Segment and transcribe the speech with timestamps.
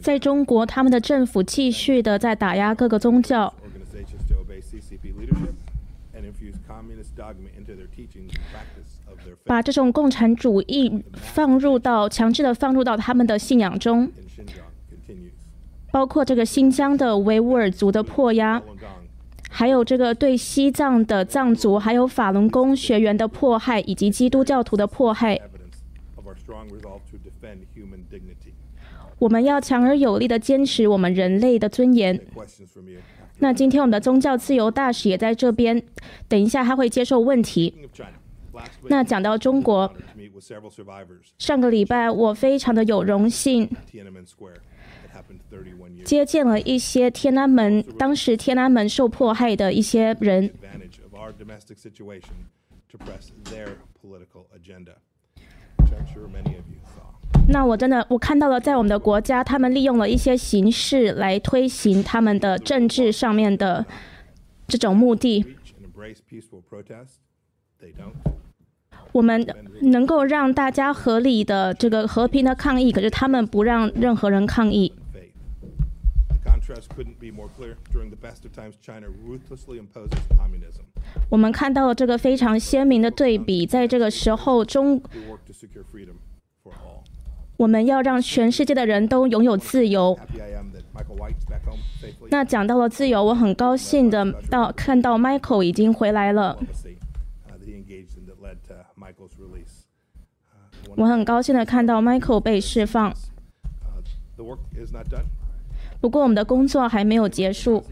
[0.00, 3.52] 在中国，他们的政府继续的在打压各个宗教，
[9.44, 14.10] 把这种共产主义放入到强制的放入到他们的信仰中，
[15.90, 18.62] 包括这个新疆的维吾尔族的迫压，
[19.48, 25.40] 还有这个对西藏的藏族还有法轮功学员的迫害，以及基督教徒的迫害。
[29.18, 32.20] 我们要强而有力的坚持我们人类的尊严。
[33.38, 35.82] 那今天我们的宗教自由大使也在这边，
[36.28, 37.88] 等一下他会接受问题。
[38.88, 39.92] 那讲到中国，
[41.38, 43.68] 上个礼拜我非常的有荣幸
[46.04, 50.52] 接见了一些天安门当时天安门受迫害的一些人。
[57.48, 63.84] 那我真的我看到了，在我们的国家，他们利用了一些形式来推行他们的政治上面的
[64.68, 65.44] 这种目的。
[69.10, 69.46] 我们
[69.82, 74.92] 能够让大家合理的这个和平的抗议，可是他们不让任何人抗议。
[81.28, 85.02] 我们看到了这个非常鲜明的对比，在这个时候中。
[87.56, 90.18] 我们要让全世界的人都拥有自由。
[92.30, 96.58] 那讲到了自由，我很高兴的到看到 Michael 已经回来了。
[100.96, 103.14] 我很高兴的看到 Michael 被释放。
[106.00, 107.84] 不过我们的工作还没有结束，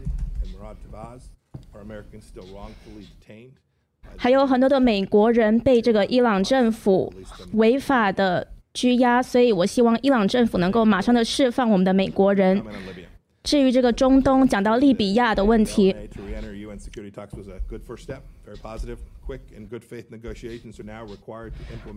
[4.21, 7.11] 还有很多的美国人被这个伊朗政府
[7.53, 8.47] 违法的。
[8.73, 12.63] 拘押，所以我希望伊朗政府能够马上的释放我们的美国人。
[13.43, 15.93] 至于这个中东，讲到利比亚的问题，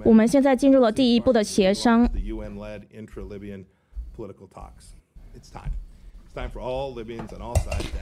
[0.04, 2.08] 我们现在进入了第一步的协商。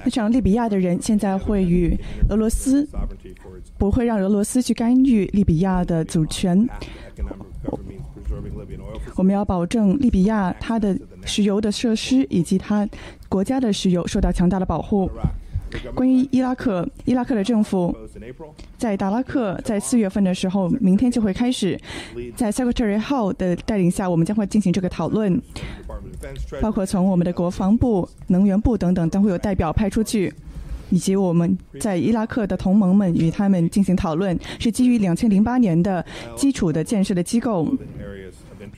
[0.05, 1.95] 那场利比亚的人现在会与
[2.31, 2.89] 俄罗斯，
[3.77, 6.67] 不会让俄罗斯去干预利比亚的主权。
[9.17, 12.89] 我们要保证利比亚它的石油的设施以及它
[13.29, 15.11] 国家的石油受到强大的保护。
[15.95, 17.95] 关于伊拉克，伊拉克的政府
[18.77, 21.79] 在达拉克在四月份的时候，明天就会开始。
[22.37, 25.41] 在 Secretary Hall 的带领下，我们将会进行这个讨论，
[26.61, 30.33] 包括从我们的国防部、能源部等等都会有代表派出去，
[30.91, 36.05] 以及我们在伊拉克的同盟们与他们进行讨论，是基于两千零八年的
[36.37, 37.69] 基础的建设的机构。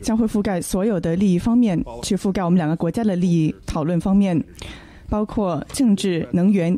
[0.01, 4.43] 将会覆盖所有的利益方面，去覆盖我们两个国家的利益讨论方面，
[5.09, 6.77] 包括政治、能源。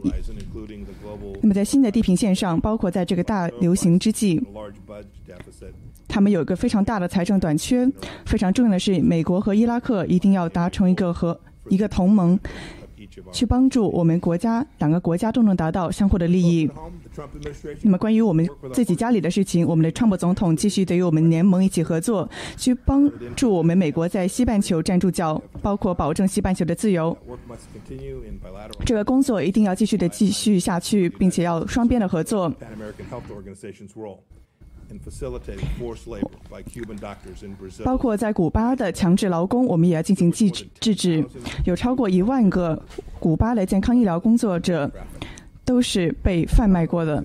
[1.41, 4.41] 那么在新的地平线上，包括在这个大流行之际，
[6.09, 7.89] 他们有一个非常大的财政短缺。
[8.25, 11.39] 非常重要的是，美国和伊拉克一定要达成一个和
[11.69, 12.39] 一个同盟。
[13.33, 16.69] 去帮助我们国家两个国家都能达到相互的利益。
[17.83, 27.17] 那么，关于我们自己家里的事情，我们的川普总统继续得与我们联盟一起合作，去帮助我们美国在西半球站住脚，包括保证西半球的自由。
[28.85, 32.53] 这个工作一定要继续的继续下去，并且要双边的合作。
[37.85, 41.25] 包括在古巴的强制劳工，我们也要进行制制止。
[41.65, 42.81] 有超过一万个
[43.19, 44.91] 古巴的健康医疗工作者
[45.65, 47.25] 都是被贩卖过的。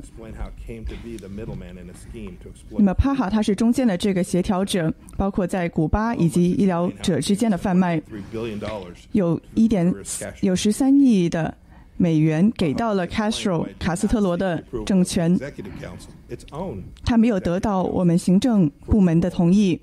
[2.69, 8.01] 那么帕哈他是中间的这个协调者，包括在古巴以及医疗者之间的贩卖，
[9.11, 9.93] 有一点
[10.41, 11.53] 有十三亿的。
[12.01, 15.37] 美元给到了 Castro 卡斯特罗的政权，
[17.05, 19.79] 他没有得到我们行政部门的同意。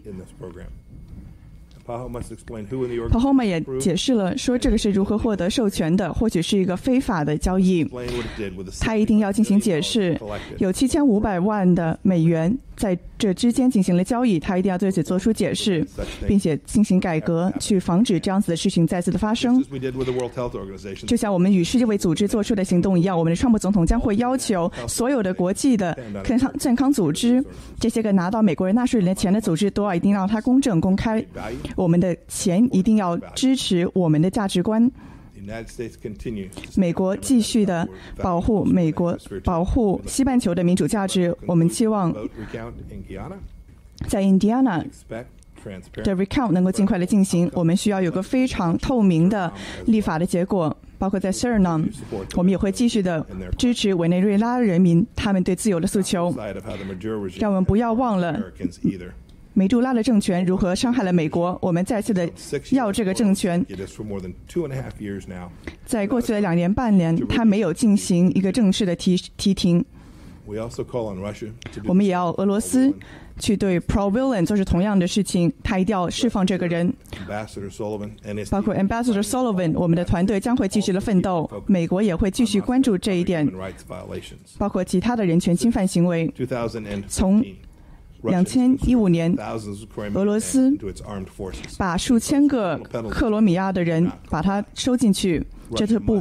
[1.87, 7.89] Pahoma 也解释了，说这个是如何获得授权的，或许是一个非法的交易。
[8.81, 10.21] 他一定要进行解释。
[10.59, 15.85] 有七千五百万的美元在这之间进行了交易，他一定要对此做出解释，
[16.29, 19.63] 并且进行改革，去防止这样子的事情再次的发生。
[21.07, 27.45] 就像我们与世界卫组织做出的行动一样，我们的川普总统将会要求所有的国际的健康健康组织，
[27.81, 31.25] 这些个拿到美国人纳税人的钱的组织，都要一定让它公正公开。
[31.75, 34.89] 我们的钱一定要支持我们的价值观。
[36.77, 41.35] 美国继续的保护美国，保护西半球的民主价值。
[41.47, 42.15] 我们期望
[44.07, 44.79] 在印第安纳
[46.05, 47.51] 的 recount 能够尽快的进行。
[47.53, 49.53] 我们需要有个非常透明的
[49.87, 51.89] 立法的结果，包括在 Suriname，
[52.37, 56.33] 我们也会继续的支持委内瑞拉人民他们对自由的诉求。
[57.39, 58.41] 让我们不要忘了。
[59.59, 61.59] 美杜拉的政权如何伤害了美国？
[61.61, 62.31] 我们再次的
[62.71, 63.67] 要这个政权。
[65.85, 69.85] 在过去的两年半年，他没有进行一个正式的提提停。
[71.85, 72.95] 我们也要俄罗斯
[73.41, 76.95] 去对 Pro Villain 做出同样的事情，他一定要释放这个人。
[78.49, 81.51] 包括 Ambassador Sullivan，我们的团队将会继续的奋斗。
[81.67, 83.51] 美国也会继续关注这一点，
[84.57, 86.33] 包括其他的人权侵犯行为。
[87.09, 87.45] 从
[88.23, 89.33] 两千一五年，
[90.15, 90.77] 俄罗斯
[91.79, 92.77] 把数千个
[93.09, 95.45] 克罗米亚的人把他收进去，
[95.77, 96.21] 这是不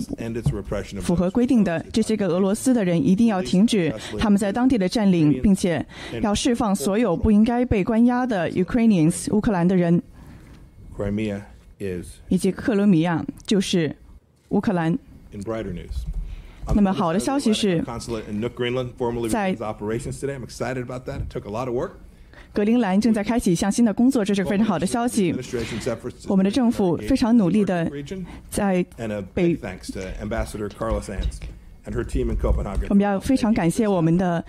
[1.01, 1.83] 符合规定的。
[1.91, 5.83] 这些个俄罗斯的人一定要停止他们在当地的占领，并且
[6.21, 10.01] 要释放所有不应该被关押的 Ukrainians 乌克兰的人，
[12.29, 13.95] 以及克罗米亚就是
[14.49, 14.97] 乌克兰。
[16.75, 17.83] 那么好的消息是，
[19.29, 19.55] 在
[22.53, 25.33] 格陵兰正在开启一项新的工作，这是非常好的消息。
[26.27, 27.89] 我们的政府非常努力的
[28.49, 28.85] 在
[29.33, 29.57] 北。
[32.89, 34.43] 我们要非常感谢我们的。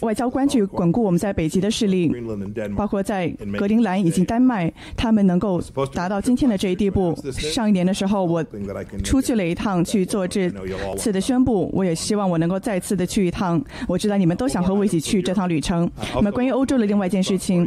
[0.00, 2.12] 外交官去巩固我们在北极的势力，
[2.76, 5.60] 包括在格陵兰以及丹麦，他们能够
[5.94, 7.16] 达到今天的这一地步。
[7.32, 8.44] 上一年的时候，我
[9.02, 10.50] 出去了一趟去做这
[10.96, 13.62] 次的宣布，我也希望我能够再次的去一趟。
[13.88, 15.90] 我知道你们都想和我一起去这趟旅程。
[16.14, 17.66] 那么，关于欧洲的另外一件事情，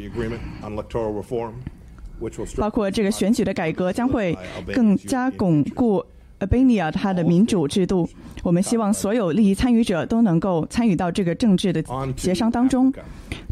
[2.58, 4.38] 包括这个选举的改革，将会
[4.74, 6.04] 更加巩固。
[6.40, 8.10] Albania 它的民主制度，
[8.44, 11.84] 我们希望所有利益参与者都能够参与到这个政治的
[12.16, 12.94] 协商当中。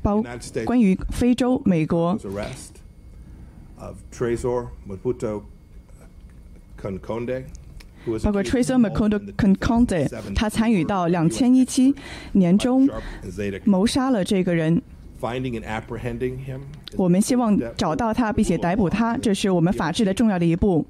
[0.02, 0.24] 包
[0.66, 2.18] 关于非洲、美国，
[3.76, 3.92] 包
[8.32, 11.94] 括 Trezor Macondo Conconde，他参与到两千一七
[12.34, 12.88] 年中
[13.66, 14.82] 谋杀了这个人。
[16.96, 20.86] 我们希望找到他，并且逮捕他，这是我们法治的重要的一步。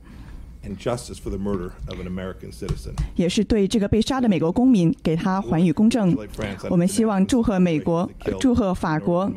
[3.15, 6.15] 也是对这个被杀的美国公民给他还予公正。
[6.69, 8.09] 我们希望祝贺美国，
[8.39, 9.31] 祝贺法国。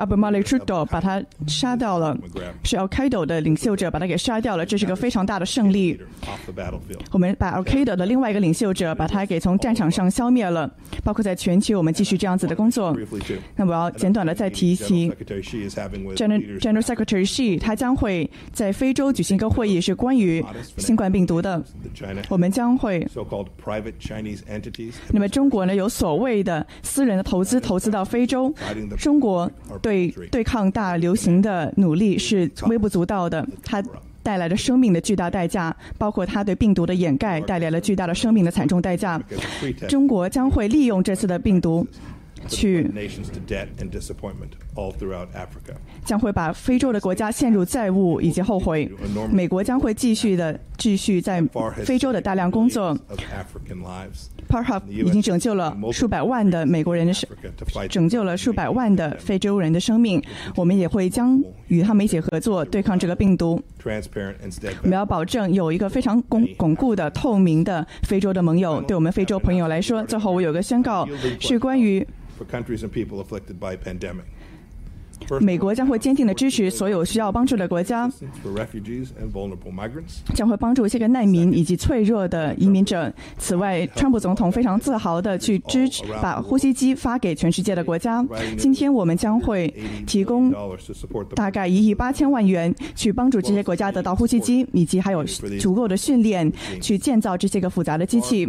[0.00, 2.16] 阿布马利 trudo 把他杀掉了，
[2.64, 6.00] 是 Al Qaeda 的领袖者把他给杀掉了，这是个非常大的胜利。
[7.12, 10.72] 我们把 Al Qaeda 的另外一个领袖者把他给从战场上消灭了，
[11.04, 12.96] 包括在全球我们继续这样子的工作。
[13.56, 15.10] 那我要简短的再提一提
[16.16, 20.42] ，General General Secretary Xi 他将会在非洲举行一个会议，是关于
[20.78, 21.62] 新冠病毒的。
[22.30, 23.06] 我们将会，
[25.12, 28.50] 那么中国呢有所谓的私人的投资投资到非洲，
[28.96, 29.46] 中国
[29.82, 29.89] 对。
[29.90, 33.82] 对对抗大流行的努力是微不足道的，它
[34.22, 39.20] 带来了生命的巨大代价，包括它对病毒的掩盖带来了巨大的生命的惨重代价。
[39.88, 41.86] 中国将会利用这次的病毒。
[42.48, 42.90] 去
[46.06, 48.90] 将会把非洲的国家陷入债务以及后悔。
[49.30, 51.42] 美国将会继续的继续在
[51.84, 52.96] 非洲的大量工作。
[54.50, 57.28] P a r h p 已经拯救了数百万的美国人的生，
[57.88, 60.20] 拯救了数百万的非洲人的生命。
[60.56, 63.62] 我们也会将与他们一起合作对抗这个病毒。
[64.82, 68.82] 我们要保证有一个非常巩巩固的、透明的非洲的盟友。
[68.82, 72.06] 对我们非洲朋友来说，最后我有个宣告，是关于。
[75.40, 78.10] 美国将会坚定的支持所有需要帮助的国家，
[80.34, 83.12] 将会帮助这个难民以及脆弱的移民者。
[83.38, 88.24] 此外，川普总统非常自豪地去支持把呼吸机发给全世界的国家。
[88.58, 89.72] 今天我们将会
[90.06, 90.52] 提供
[91.34, 95.24] 大概一亿八千万元去帮助这些国家得到呼吸机，以及还有
[95.58, 96.50] 足够的训练
[96.80, 98.46] 去建造这些个复杂的机器。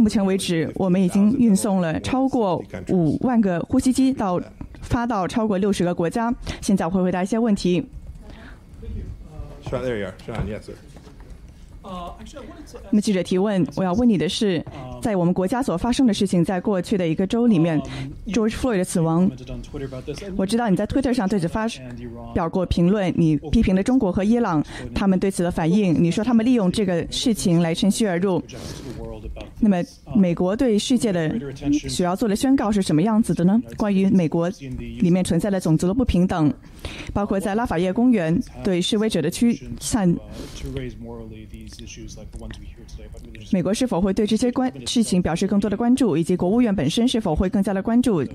[0.00, 4.40] 目前为止，我们已经运送了超过五万个呼吸机到。
[4.82, 6.34] 发到超过六十个国家。
[6.60, 7.86] 现在我会回答一些问题。
[12.90, 14.64] 那么记者提问，我要问你的是，
[15.02, 17.80] 在我们国家所发生的事情，在过去的一个周里面
[18.26, 19.30] ，George Floyd 的死亡，
[20.36, 21.66] 我知道你在 Twitter 上对此发
[22.34, 24.62] 表过评论，你批评了中国和伊朗
[24.94, 28.42] 他们对此的反应，你说他们利用这个事情来趁虚而入。
[29.60, 29.82] 那么
[30.14, 31.34] 美国对世界的
[31.70, 33.60] 需要做的宣告是什么样子的呢？
[33.76, 34.48] 关于美国
[35.00, 36.52] 里面存在的种族的不平等，
[37.12, 40.14] 包括在拉法叶公园对示威者的驱散。
[43.52, 48.26] 美国是否会对这些关事情表示更多的关注，以及国务院本身是否会更加的关注？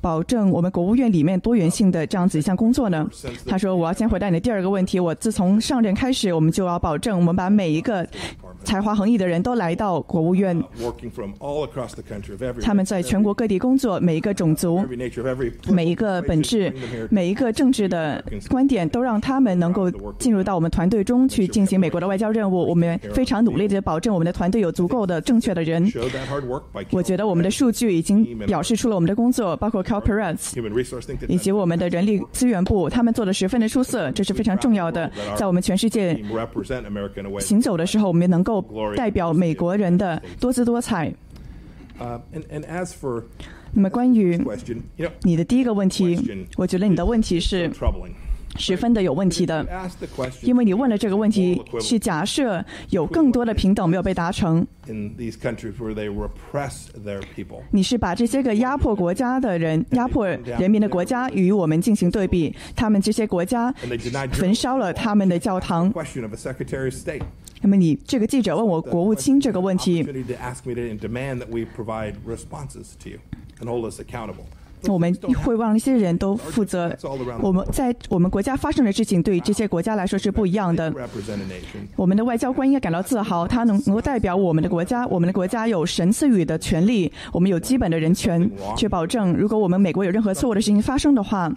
[0.00, 3.08] 保证我们国务院里面多元性的这样子一项工作呢？
[3.46, 5.00] 他说：“我要先回答你的第二个问题。
[5.00, 8.06] 我自从上任开始，我们就要保证我们把每一个
[8.66, 10.62] 才华横溢的人都来到国务院。
[12.60, 14.84] 他们在全国各地工作，每一个种族、
[15.70, 16.70] 每一个本质、
[17.08, 22.68] 每一个政治的观点，都让他们能够进入到我们团队中去进行美国的外交任务。
[22.68, 25.90] 我们非常努力的保证我们的团队有足够的正确的人。
[26.90, 30.58] 我觉得我们的数据已经表示出了我们的工作，包括。” Perez
[31.28, 35.08] 以及我们的人力资源部，他们做的十分的出色，这是非常重要的。
[35.36, 36.20] 在我们全世界
[37.38, 38.55] 行走的时候，我们能够
[38.96, 41.12] 代表美国人的多姿多彩。
[43.72, 44.38] 那么，关于
[45.22, 47.70] 你的第一个问题，我觉得你的问题是。
[48.58, 49.66] 十分的有问题的，
[50.42, 54.66] 因为你问了这个问题，去假设有更多的平等没有被达成。
[57.70, 63.72] 你是把这些个压迫国家的人、压迫人民的国家与我们进行对比，他们这些国家
[64.32, 65.92] 焚烧了他们的教堂。
[67.62, 70.06] 那么你这个记者问我国务卿这个问题。
[74.88, 75.12] 我们
[75.44, 76.96] 会让一些人都负责。
[77.40, 80.92] 我们在我们国家发生的事情，对于这些国家来说是不一样的。
[81.96, 85.06] 我们的外交官应该感到自豪，他能能够代表我们的国家。
[85.06, 91.52] 我们的国家有神赐予的权利，我们有基本的人权，去保证，如果我们美国有任何错误的事情发生的话，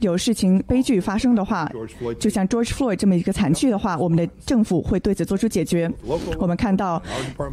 [0.00, 1.70] 有事情悲剧发生的话，
[2.18, 5.90] 就像 George Floyd 这么一个惨剧的话，我们的政府会对此做出解决。
[6.38, 7.02] 我们看到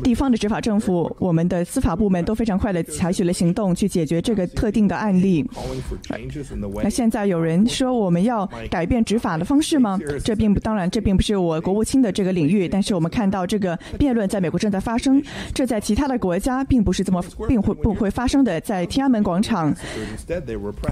[0.03, 5.13] 地方的执法政府，我们的司法部门都非常快的采取了行动去解决这个特定的案。
[5.21, 5.45] 例。
[6.81, 9.99] 那现在有人说我们要改变执法的方式吗？
[10.23, 12.67] 这并不，当然这并不是我国务卿的这个领域。
[12.67, 15.21] 但是我们看到这个辩论在美国正在发生，
[15.53, 18.59] 这在其他的国家并不是这么，并会不会发生的。
[18.61, 19.73] 在天安门广场，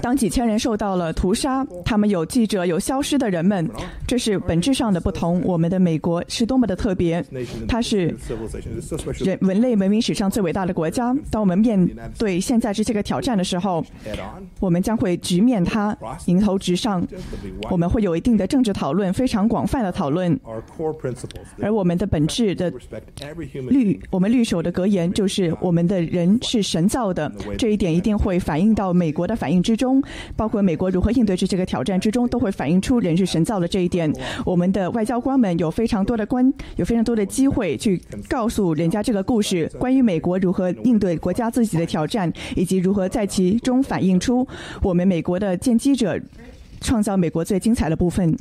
[0.00, 3.68] 当几千人受到了屠杀，他们有记者，有消失的人们，
[4.06, 5.42] 这是本质上的不同。
[5.44, 7.24] 我们的美国是多么的特别，
[7.68, 8.14] 它是
[9.18, 11.14] 人人类文明史上最伟大的国家。
[11.30, 11.88] 当我们面
[12.18, 13.84] 对现在这些个挑战的时候，
[14.60, 17.06] 我们将会直面它，迎头直上。
[17.70, 20.38] 我们会有一定的政治讨论，非常广泛的讨论。
[21.60, 22.72] 而我们的本质的
[23.68, 27.30] 律，我们律首的格言就是：我们的人是神造的。
[27.56, 30.02] 这一点一定会反映到美国的反应之中，
[30.36, 34.12] 包括美国如何应对这些个挑战之中，都会反映出人是神造的这一点。
[34.44, 43.82] 我们的外交官们有非常多的关，有非常多的机会去告诉人家这个故事，关于美国如何应对国家自己的挑战，以及如何在其中。
[43.92, 44.48] 反映出
[44.80, 46.18] 我们美国的见机者
[46.80, 48.34] 创造美国最精彩的部分。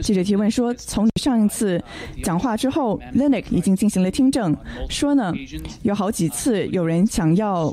[0.00, 1.82] 记者提问说：“从你上一次
[2.22, 4.56] 讲话之后 l i n u x 已经进行了听证，
[4.88, 5.34] 说呢
[5.82, 7.72] 有好几次有人想要，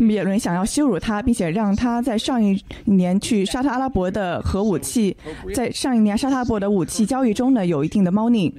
[0.00, 5.16] 有人想要羞辱他，并且让他在上一年去沙特阿拉伯的核武器，
[5.54, 8.52] 在上一年沙特阿拉伯的武器交易中呢有一定的猫腻。”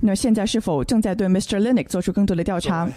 [0.00, 1.60] 那现在是否正在对 Mr.
[1.60, 2.88] Linick 做出更多的调查？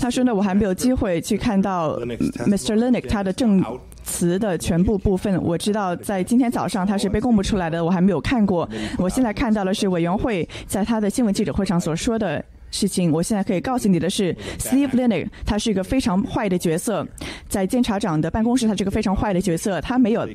[0.00, 2.76] 他说呢，我还没有机会去看到 Mr.
[2.76, 3.64] Linick 他的证
[4.02, 5.42] 词的全部部分。
[5.42, 8.68] 我知道在今天早上他是被公布出来的，我还没有看过。
[8.98, 12.44] 我现在看到的是委员会在他的新闻记者会上所说的。
[12.72, 17.06] 事情，我现在可以告诉你的是，Steve Linick 他是一个非常坏的角色，
[17.48, 20.26] 在监察长的办公室，他是个非常坏的角色，他没有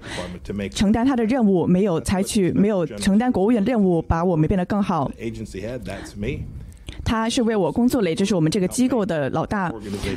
[0.71, 5.11] 承担他的任务，没有采取，没有承担国务院任务，把我们变得更好。
[7.07, 9.73] 他是为我工作了，这是我们这个机构的老大。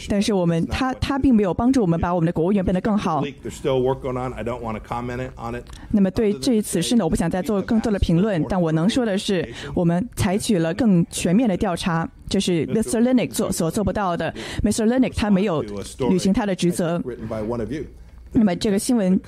[0.09, 3.23] 但是我们他他并没有帮助我们把我们的国务院变得更好。
[5.93, 8.45] 那么对这一此事呢，我不想再做更多的评论。
[8.49, 13.01] 但我能说的是，我们采取了更全面的调查，这是 Mr.
[13.01, 14.35] Linick 做所做不到的。
[14.65, 14.85] Mr.
[14.87, 15.63] Linick 他没有
[16.11, 17.01] 履行他的职责。
[18.33, 19.21] 那么这个新闻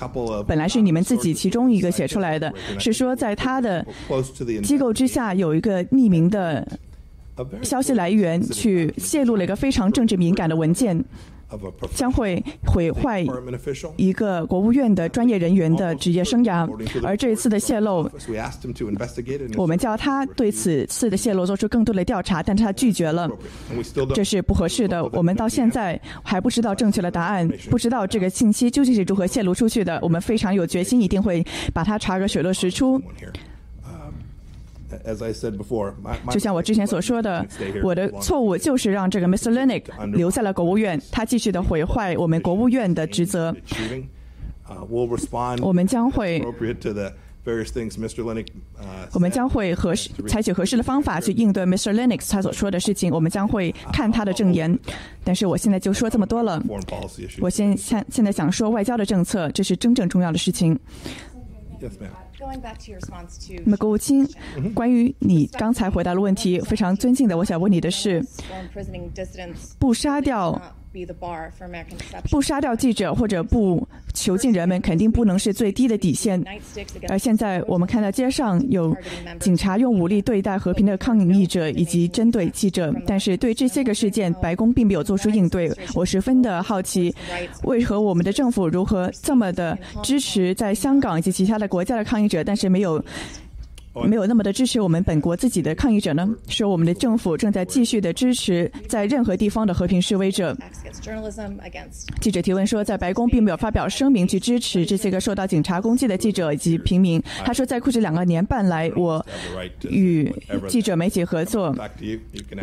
[0.48, 3.86] 本来是你们自己其中一个写出来的，是说在他的
[4.64, 6.66] 机构之下有一个匿名的。
[7.62, 11.02] 消息来源去泄露了一个非常政治敏感的文件，
[11.94, 13.24] 将会毁坏
[13.96, 16.68] 一个国务院的专业人员的职业生涯。
[17.02, 18.08] 而这一次的泄露，
[19.56, 23.30] 我们叫他对此次的泄露做出更多的调查，但是他拒绝了，
[24.14, 25.04] 这是不合适的。
[25.12, 29.98] 我们到现在还不知道正确的答案，不知道这个信息究竟是如何泄露出去的。
[30.02, 33.00] 我们非常有决心，一定会把它查个水落石出。
[36.30, 37.46] 就像我之前所说的，
[37.82, 39.52] 我的错误就是让这个 Mr.
[39.52, 43.54] Linick 留在了国务院，他继续的毁坏我们国务院的职责。
[45.60, 46.42] 我们将会
[49.12, 51.92] 我们将会合适采取合适的方法去应对 Mr.
[51.92, 53.12] Lennox 他所说的事情。
[53.12, 54.78] 我们将会看他的证言。
[55.24, 56.62] 但是我现在就说这么多了。
[57.40, 60.78] 我现现现在想说外交的政策，这是真正重要的事情。
[61.80, 61.88] 那
[63.66, 64.26] 么，国务卿，
[64.74, 68.24] 关于你刚才回答的问题，非常尊敬的，我想问你的是：
[69.78, 70.60] 不杀掉。
[72.30, 76.42] 不杀掉记者或者不囚禁人们，肯定不能是最低的底线。
[77.08, 78.94] 而现在我们看到街上有
[79.40, 85.72] 警察用武力对待和平的抗议者以及针对记者，但是对这些个事件，白宫并没有做出应对。
[85.94, 87.14] 我十分的好奇，
[87.64, 93.02] 为何我们的政府如何这么的支持在香港以及其他的国家的抗议者，但是没有？
[94.04, 96.26] 没有那么的支持我们本国自己的抗议者呢？
[96.48, 100.56] 说我们的政府正在继续的支持在任何地方的和平示威者。
[102.20, 107.22] 记者提问说，在白宫并没有发表声明去支持这些个受到警察攻击的记者以及平民。
[107.44, 109.24] 他说，在过去两个年半来，我
[109.82, 110.32] 与
[110.68, 111.76] 记者媒体合作，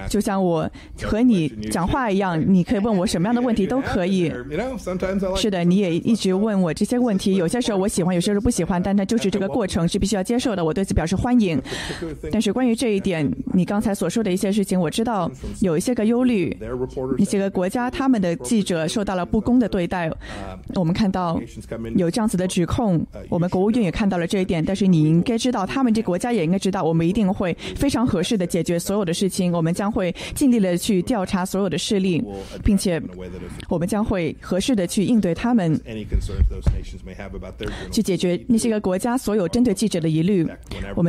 [0.09, 0.67] 就像我
[1.03, 4.33] 和你讲话一样，你可以问我什么样的问题都可以。
[5.36, 7.36] 是的，你也一直问我这些问题。
[7.36, 10.65] 有些时候我喜欢，有些时候不喜欢，但那就是这个过程是必须要接受的。
[10.65, 11.18] 我对此表示。
[11.19, 11.61] 欢迎，
[12.31, 16.55] 但是关于这一点，你刚才所说的一些事情，我知道有一些个忧虑，
[17.17, 20.09] 那些个国家他们的记者受到了不公的对待。
[20.75, 21.39] 我们看到
[21.97, 24.63] 有这样子的指控，我们国务院也看到了这一点。
[24.63, 29.51] 但是你应该知道，他们这国家也应该知道，我们一定会非常合适的解决所有的事情。
[29.51, 32.23] 我们将会尽力的去调查所有的事例，
[32.63, 33.01] 并且
[33.67, 35.77] 我们将会合适的去应对他们，
[37.91, 40.47] 去解决那些个国家所有针对记者的疑虑。
[40.95, 41.08] 我们。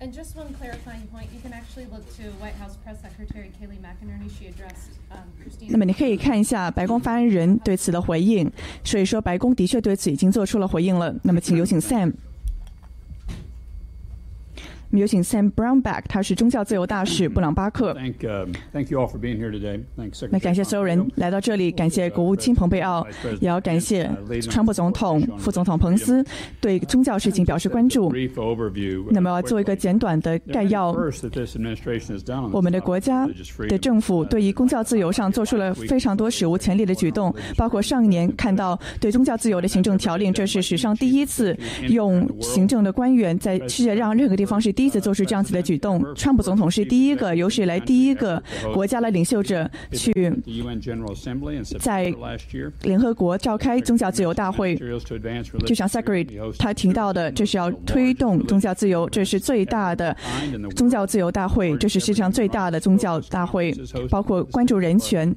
[0.00, 3.80] And just one clarifying point, you can actually look to White House Press Secretary Kayleigh
[3.82, 4.30] McInerney.
[4.30, 5.70] She addressed um, Christine.
[5.72, 8.48] 那么你可以看一下白宫发言人对此的回应，
[8.84, 11.12] 所以说白宫的确对此已经做出了回应了。
[11.24, 12.12] 那么请有请 Sam。
[14.90, 17.94] 有请 Sam Brownback，他是宗教自由大使布朗巴克。
[20.30, 23.06] 那感谢所有人来到这里，感谢国务卿蓬佩奥，
[23.40, 24.10] 也要感谢
[24.48, 26.24] 川普总统、副总统彭斯
[26.58, 28.10] 对宗教事情表示关注。
[29.10, 30.90] 那么做一个简短的概要，
[32.50, 33.28] 我们的国家
[33.68, 41.54] 的政府对于宗教自由上做出了非常多史无前例的举动，包括上一年看到对宗教自由的行政条令，这是史上第一次
[41.88, 44.72] 用行政的官员在世界上任何地方是。
[44.78, 48.40] 第一次做出这样子的举动，川普总统是第一个有史以来第一个
[48.72, 50.12] 国家的领袖者去
[51.80, 52.14] 在
[52.82, 54.76] 联合国召开宗教自由大会。
[55.66, 56.24] 就像 Secretary
[56.60, 60.16] 他提到的，这是要推动宗教自由，这是最大的
[60.76, 63.74] 宗教自由大会，这是世界上最大的宗教大会，
[64.08, 65.34] 包括关注人权。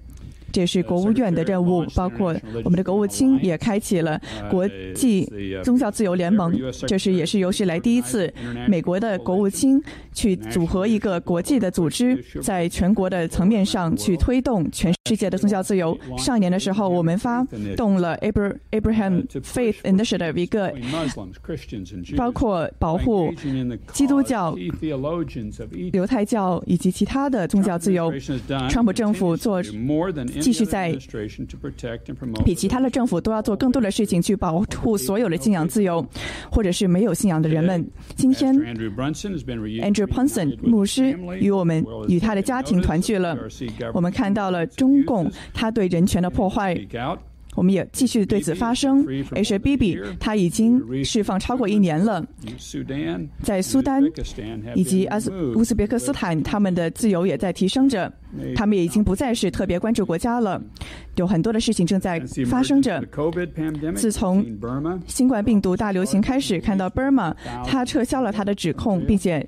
[0.51, 5.31] 这是国务院的任务，包括我们的国务卿也开启了国际
[5.63, 6.53] 宗教自由联盟。
[6.87, 8.31] 这是也是有史以来第一次，
[8.67, 9.81] 美国的国务卿
[10.13, 15.97] 去组合一个国际的组织，在全国的层面上去推动全世界的宗教自由。
[16.17, 17.43] 上一年的时候，我们发
[17.75, 20.73] 动了 Abraham Faith Initiative，一个
[22.17, 23.33] 包括保护
[23.93, 24.57] 基督教、
[25.93, 28.13] 犹太教以及其他的宗教自由。
[28.69, 29.61] 川普政府做。
[30.41, 30.97] 继续在
[32.43, 36.05] 比其他的政府都要做更多的事情去保护所有的信仰自由，
[36.51, 37.87] 或者是没有信仰的人们。
[38.15, 38.93] 今天，Andrew
[40.05, 43.37] Brunson 牧师与我们与他的家庭团聚了。
[43.93, 46.77] 我们看到了中共他对人权的破坏。
[47.53, 49.05] 我们也继续对此发声。
[49.35, 49.59] H.
[49.59, 49.75] B.
[49.75, 49.99] B.
[50.21, 52.25] 他已经释放超过一年了，
[53.43, 54.01] 在苏丹
[54.73, 58.09] 以及阿斯乌兹别克斯坦，他们的自由也在提升着。
[58.55, 60.61] 他们也已经不再是特别关注国家了。
[61.15, 63.03] 有很多的事情正在发生着。
[63.95, 64.45] 自从
[65.05, 67.33] 新冠病毒大流行开始，看到 Burma，
[67.65, 69.47] 他撤销了他的指控，并且。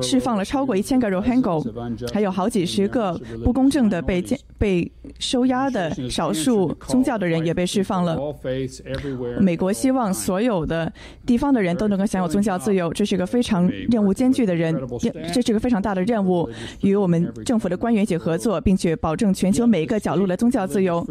[0.00, 4.24] 释放了超过一千个 Rohingya，还有好几十个不公正的被
[4.56, 8.18] 被收押的少数宗教的人也被释放了。
[9.38, 10.90] 美国希望所有的
[11.26, 14.74] 地方的人都能够享有宗教自由，这是一个非常任务艰巨的人，
[15.34, 16.48] 这是个非常大的任务。
[16.80, 21.06] 与我们政府的官员一起合作，并且保证全球每一个角落的宗教自由。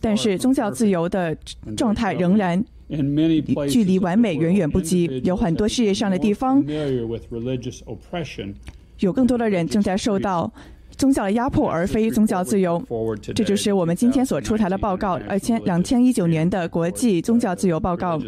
[0.00, 1.36] 但是宗教自由的
[1.76, 2.64] 状态仍然。
[3.70, 6.62] 距离完美远远不及，有很多世界上的地方，
[9.00, 10.52] 有更多的人正在受到
[10.96, 12.82] 宗教的压迫，而非宗教自由。
[13.34, 18.20] 这就是我们今天所出台的报告，二千两千一九年的国际宗教自由报告，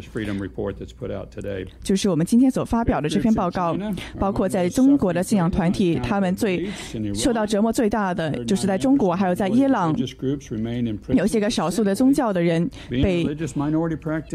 [1.82, 3.76] 就是我们今天所发表的这篇报告。
[4.18, 6.68] 包括在中国的信仰团体，他们最
[7.14, 9.94] 受到折磨最大的，就是在中国，还有在伊朗，
[11.14, 13.26] 有些个少数的宗教的人被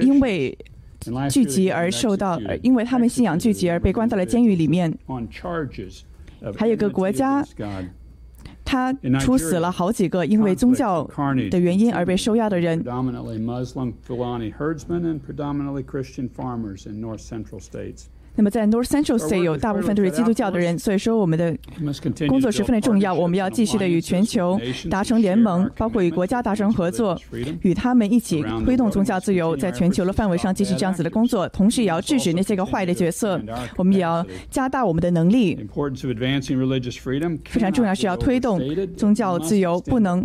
[0.01, 0.57] 因为
[1.29, 4.95] 聚集而受到，因为他们信仰聚集而被关到了监狱里面。
[6.55, 7.45] 还有个国家。
[8.71, 11.03] 他处死了好几个因为宗教
[11.49, 12.81] 的原因而被收押的人。
[18.35, 21.55] 那么在 North Central State 有大部分都是基督教的人，所以说我们的
[22.27, 23.13] 工作十分的重要。
[23.13, 27.19] 我们要继续的与全球达成联盟，包括与国家达成合作，
[27.61, 31.47] 与他们一起推动宗教自由，在全球的范围上继续这样子的工作。
[31.49, 33.39] 同时也要制止那些个坏的角色。
[33.77, 35.57] 我们也要加大我们的能力。
[37.45, 38.61] 非常重要是要推动
[38.95, 40.23] 宗教自由，不能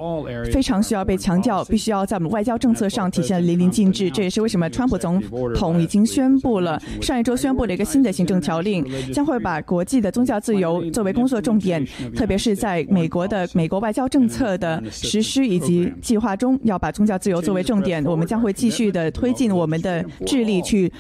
[0.53, 4.11] 非常需要被强调，必须要在我们外交政策上体现淋漓尽致。
[4.11, 5.21] 这也是为什么川普总
[5.55, 8.07] 统已经宣布了上一周宣布了一个新。
[8.07, 18.05] 的行政条令将会把国际的宗教自由作为工作重点，特别是在美国的美国外交政策的实施以及计划中，要把宗教自由作为重点。
[18.05, 20.93] 我们将会继续的推进我们的智力去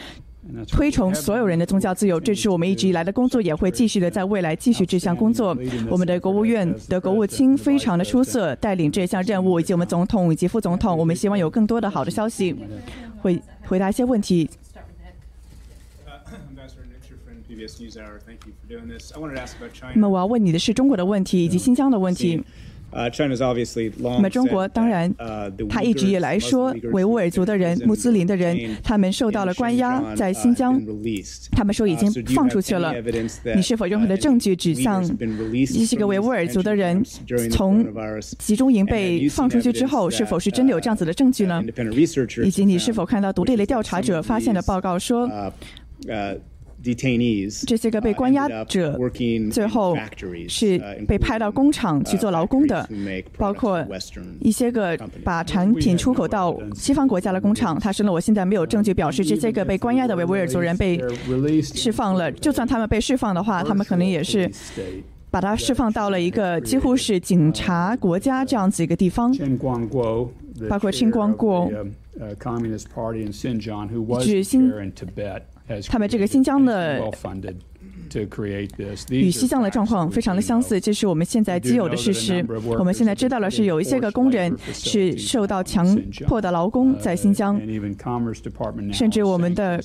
[0.66, 5.56] 推崇所有人的宗教自由，这是我们一直以来的工作，也会继续的在未来继续这项工作。
[5.88, 12.56] 我们的国务院的国务卿非常的出色，带领这项任务，以及我们总统以及副总统，我们希望有更多的好的消息，
[13.20, 14.50] 会回答一些问题。
[19.94, 22.42] 那么我要问你的是中国的问题以及新疆的问题。
[22.92, 25.12] 那么中国当然，
[25.68, 30.80] 他一直以来说维吾尔族的人、穆斯林的人，他们受到了关押，在新疆，
[31.50, 32.94] 他们说已经放出去了。
[33.54, 37.02] 你是否任何的证据指向这些个维吾尔族的人
[37.50, 37.84] 从
[38.38, 41.62] 集中营被放出去之后，是否是真的有这样子的证据呢？
[42.44, 45.28] 以及你是否看到独立的调查者发现的报告说？
[47.66, 48.98] 这些个被关押者
[49.50, 49.96] 最后
[50.48, 52.88] 是被派到工厂去做劳工的，
[53.36, 53.84] 包括
[54.40, 57.78] 一些个把产品出口到西方国家的工厂。
[57.78, 61.00] 他说呢，我现在没有证据表示这些个被关押的维吾尔族人被
[61.62, 62.30] 释放了。
[62.32, 64.50] 就算他们被释放的话，他们可能也是
[65.30, 69.34] 把他释放到了一个几乎是警察国家这样子一个地方，
[70.68, 71.70] 包括青光国，
[74.20, 74.72] 是新。
[75.88, 77.02] 他们这个新疆的
[79.10, 82.44] 与西藏的状况非常的相似，这是我们现在既有的事实。
[82.78, 85.86] 我们现在知道了是有一些个工人是受到强
[86.26, 87.60] 迫的劳工在新疆，
[88.92, 89.80] 甚至我们的。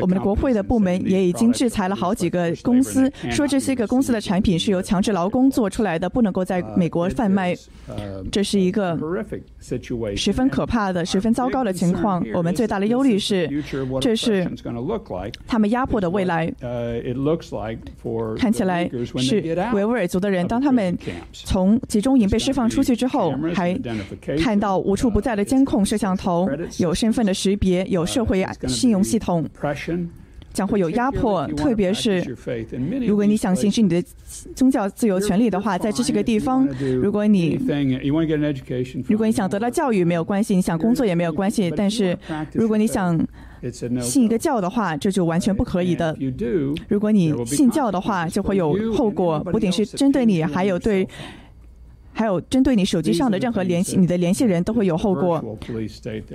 [0.00, 7.56] 我们的国会的部门也已经制裁了好几个公司，说这些个公司的产品是由强制劳工做出来的，不能够在美国贩卖。
[8.30, 8.98] 这是一个
[10.14, 12.24] 十分可怕的、十分糟糕的情况。
[12.34, 13.48] 我们最大的忧虑是，
[14.00, 14.46] 这是
[15.46, 16.52] 他们压迫的未来。
[18.36, 19.40] 看起来是
[19.72, 20.96] 维吾尔族的人，当他们
[21.32, 23.78] 从集中营被释放出去之后，还
[24.38, 29.44] 看到无处不在的监控摄像头，有身份的识别，有社会信用系统。
[30.52, 32.18] 将会有压迫，特别是
[33.06, 34.02] 如果你想行使你的
[34.56, 36.66] 宗教自由权利的话，在这些个地方，
[37.00, 37.56] 如果你
[39.06, 42.18] 如果你想得到教育没有关系，你想工作也没有关系，但是
[42.52, 43.16] 如果你想
[44.00, 46.16] 信一个教的话，这就完全不可以的。
[46.88, 51.06] 如果你信教的话，就会有后果，不仅是针对你，还有对。
[52.20, 55.58] 还有针对你手机上的任何联系，你的联系人都会有后果。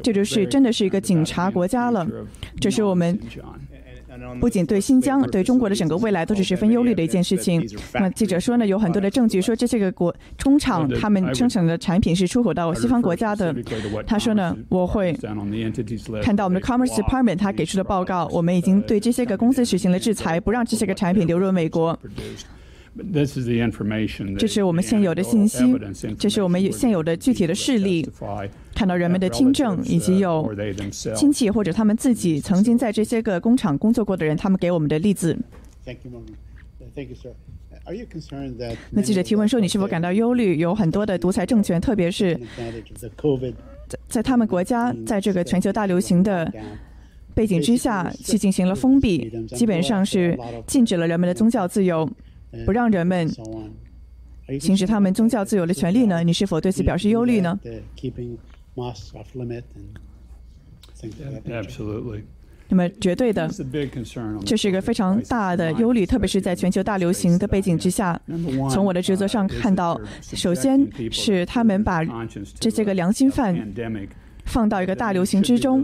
[0.01, 2.03] 这就是真的是一个警察国家了。
[2.59, 3.19] 这是我们
[4.41, 7.63] 不仅对新疆、对中国的整个未来都是十分忧虑的一件事情。
[7.93, 10.11] 那记者说呢，有很多的证据说这些个国
[10.43, 13.55] 工厂他们生产的产品是出口到西方国家的。
[14.07, 15.15] 他说呢，我会
[16.23, 21.95] 看到我们的 Commerce Department 他给出的报告，我们已经对这些个公司实行了制裁，不让这些个产品流入美国。
[24.37, 25.57] 这是我们现有的信息，
[26.17, 28.09] 这是我们现有的具体的事例，
[28.73, 30.55] 看到人们的听证，以及有
[31.13, 35.37] 亲戚或者他们自己曾经在这些个工厂工作过的人，他们给我们的例子。
[38.91, 40.57] 那记者提问说：“你是否感到忧虑？
[40.57, 42.39] 有很多的独裁政权，特别是
[43.87, 46.51] 在在他们国家，在这个全球大流行的
[47.33, 52.09] 背景之下，去进行了封闭，基本上是禁止了人们的宗教自由。”
[52.65, 53.27] 不让人们
[54.59, 56.23] 行使他们宗教自由的权利呢？
[56.23, 57.59] 你是否对此表示忧虑呢？
[62.67, 63.47] 那么绝对的，
[64.43, 68.19] 这是一个非常大的忧虑，特别是在全球大流行的背景之下。
[68.71, 72.03] 从我的职责上看到，首先是他们把
[72.59, 73.55] 这些个良心犯。
[74.45, 75.83] 放到一个大流行之中，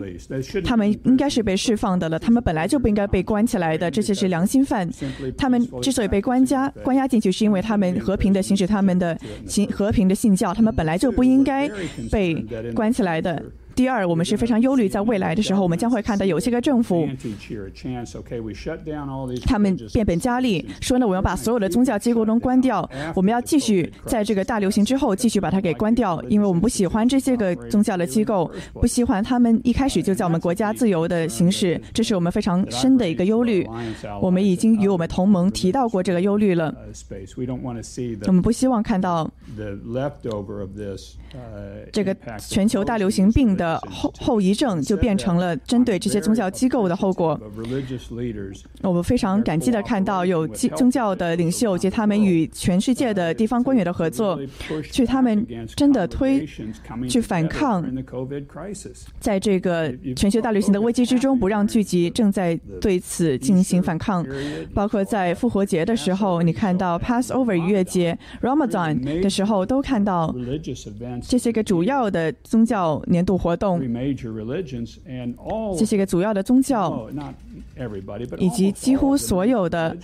[0.64, 2.18] 他们应该是被释放的了。
[2.18, 4.90] 他们本来就不应该被关起来的，这些是良心犯。
[5.38, 11.70] 他们之所以被关押关押进去，是因为他们和平的行使他们的信和平的信教，他们本来就不应该
[12.12, 12.36] 被
[12.74, 13.44] 关起来的。
[13.76, 17.08] 第二，我们是非常忧虑，在未来的时候，我们将会看到有些个政府，
[19.46, 33.66] 他们变本加厉，说呢，我要把所有的宗教机构都关掉，我们要继续在这个大流行之后继续把它给关掉，因为我们不喜欢这些个宗教的机构，不喜欢他们一开始就在我们国家自由的形式，这是我们非常深的一个忧虑。
[34.22, 36.76] 我们已经与我们同盟提到过这个忧虑了，
[38.28, 39.30] 我们不希望看到
[41.92, 43.56] 这个全球大流行病。
[43.62, 47.40] 的后后遗症就变成了针对这些宗教机构的后果。
[48.82, 54.40] 我们非常感激的看到有宗教的领袖及他们与全世界的地方官员的合作，
[54.92, 55.46] 去他们
[55.76, 56.44] 真的推
[57.08, 57.86] 去反抗，
[59.20, 64.26] 在这个全球大流行的危机之中，不让聚集，正在对此进行反抗。
[64.74, 70.34] 包括在复活节的时候，你看到 Passover 逾越节、Ramadan 的时候，都看到
[71.22, 73.51] 这些个主要的宗教年度活。
[73.52, 73.82] 活动，
[75.78, 77.10] 这些个主要的宗教，
[78.38, 79.96] 以及几乎所有的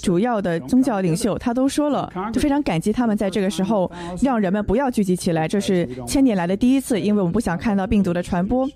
[0.00, 3.90] 主要的宗教领袖，他都说了，就非常感激他们在这个时候
[4.22, 8.68] 让人们不要聚集起来，这是千年来的第一次，因为我们不想看到病毒的传播。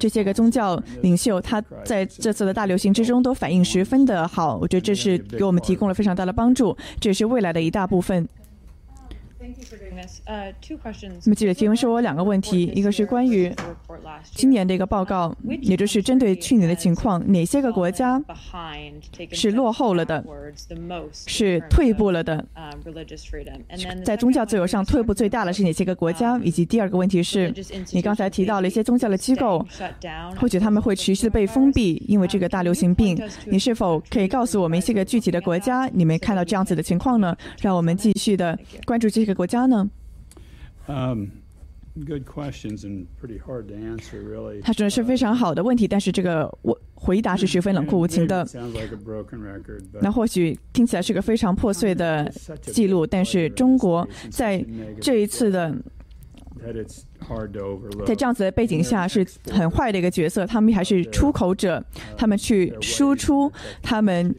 [0.00, 8.26] 这些个宗教领袖，他在这次的大流行之中都反应十分的好，我觉得这是给我们提供了非常大的帮助，这也是未来的一大部分。
[11.24, 13.52] 那么记者提问说两个问题，一个是关于
[14.34, 18.22] 今年的一个报告，也就是针对去年的情况，哪些个国家
[19.32, 20.24] 是落后了的，
[21.26, 22.44] 是退步了的，
[24.04, 26.38] 在宗教自由上退步最大的是哪些个国家？
[26.38, 27.52] 以及第二个问题是，
[27.90, 29.66] 你刚才提到了一些宗教的机构，
[30.38, 37.36] 或许他们会持续的被封闭，因为这个大流行病，你是否可以告诉我们一些个具体的国家，你们看到这样子的情况呢？
[37.60, 39.88] 让我们继续的关注这个国家呢？
[40.88, 41.30] 嗯
[42.06, 44.60] ，good questions and pretty hard to answer really。
[44.62, 48.46] 他说的是非常好的问题，但是这个我回答是十分冷酷无情的。
[50.00, 52.28] 那或许听起来是个非常破碎的
[52.62, 54.64] 记录，但是中国在
[55.00, 55.72] 这一次的，
[58.06, 60.46] 在这样子的背景下是很坏的一个角色。
[60.46, 61.84] 他们还是出口者，
[62.16, 64.34] 他们去输出他们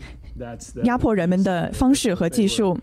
[0.84, 2.78] 压迫人们的方式和技术。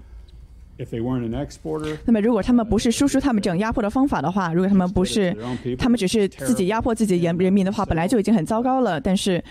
[2.04, 5.36] 那么，如果他们不是输出他们这种压迫的方法的话，如果他们不是，
[5.76, 9.00] 他们只是自己压迫自己人人民的话，本来就已经很糟糕了。
[9.00, 9.42] 但是。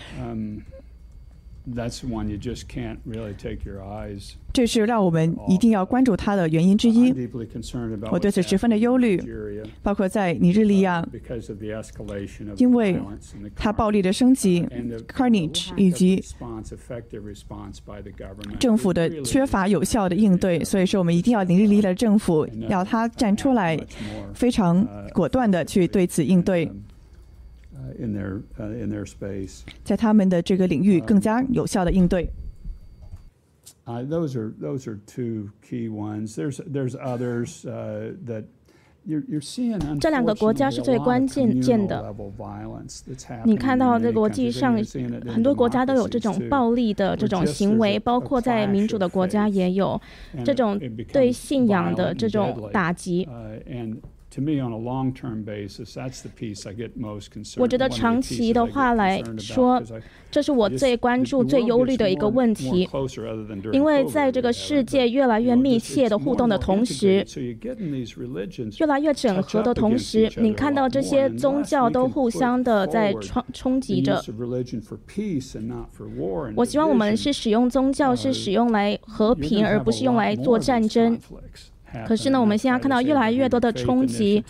[4.52, 7.12] 这是让我们一定要关注它的原因之一。
[8.10, 9.20] 我对此十分的忧虑，
[9.82, 11.06] 包括在尼日利亚，
[12.56, 12.98] 因为
[13.54, 14.66] 它暴力的升级
[15.06, 16.22] ，carnage 以及
[18.58, 23.78] 政府的缺乏有效的应对，所以说我们一定要尼日利亚的政府要他站出来，
[24.34, 26.70] 非常果断的去对此应对。
[27.98, 32.30] In their in their space，在他们的这个领域更加有效的应对。
[33.86, 36.36] Those are those are two key ones.
[36.36, 38.44] There's there's others that
[39.04, 39.98] you're you're seeing.
[39.98, 42.14] 这两个国家是最关键键的。
[43.44, 44.80] 你看到这个国际上
[45.26, 50.00] 很多国家都有这种暴力的这种行为，包括在民主的国家也有
[50.44, 50.78] 这种
[51.12, 53.28] 对信仰的这种打击。
[57.58, 59.82] 我觉得长期的话来说，
[60.30, 62.88] 这是我最关注、最忧虑的一个问题。
[63.72, 67.26] 因为在这个世界越来越密切的互动的同时，
[68.78, 74.22] 越来越整合的同时，你看到这些宗教都互相的在冲冲击着。
[76.54, 81.18] 我希望我们是使用宗教是使用来和平，而不是用来做战争。
[82.06, 84.44] 可是呢，我们现在看到越来越多的冲击，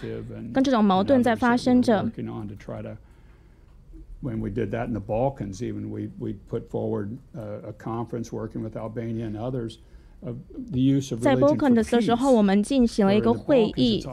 [0.52, 2.10] 跟这种矛盾在发生着。
[4.22, 8.76] When we did that in the Balkans, even we we put forward a conference working with
[8.76, 9.78] Albania and others
[10.20, 10.36] of
[10.70, 11.24] the use of religion for peace.
[11.24, 14.04] 在 Balkan 的时候，我们进行了一个会议。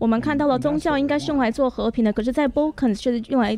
[0.00, 3.54] 我们看到了宗教应该是用来做和平的，可是，在 Balkan 是用来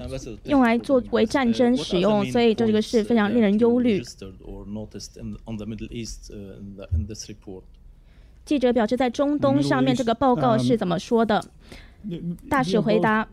[0.46, 4.02] 用来作为战争使用，所以这个是非常令人忧虑。
[8.44, 11.40] 记者表示，在中东上面这个报告是怎么说的？
[12.50, 13.28] 大使回答。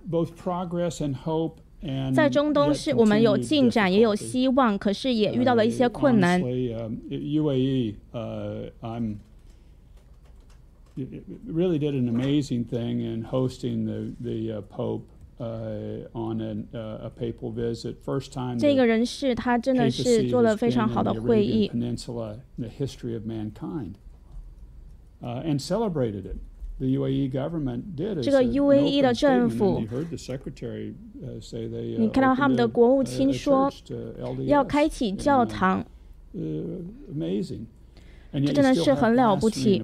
[2.13, 6.39] 在中东是我们有进展，也有希望，可是也遇到了一些困难。
[10.98, 15.06] UAE, uh, I'm really did an amazing thing in hosting the the Pope
[16.14, 16.40] on
[16.72, 17.96] a papal visit.
[18.04, 18.58] First time.
[18.58, 21.68] 这个人士他真的是做了非常好的会议。
[21.68, 23.94] Peninsula, the history of mankind,
[25.20, 26.36] and celebrated it.
[26.76, 29.80] 这个 UAE 的政府，
[31.96, 33.72] 你看到他们的国务卿说
[34.44, 35.86] 要开启教堂，
[38.31, 39.83] 这真的是很了不起。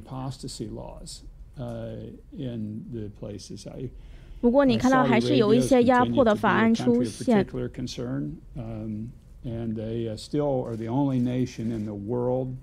[4.41, 7.45] 不过你看到还是有一些压迫的法案出现。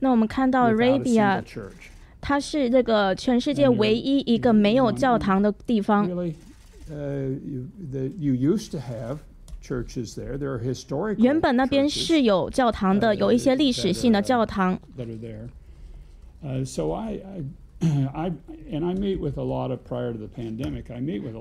[0.00, 1.42] 那我们看到 Arabia。
[2.24, 6.08] 它是这个全世界唯一一个没有教堂的地方。
[11.16, 14.78] 原本那边是有教堂的，有一些历史性的教堂。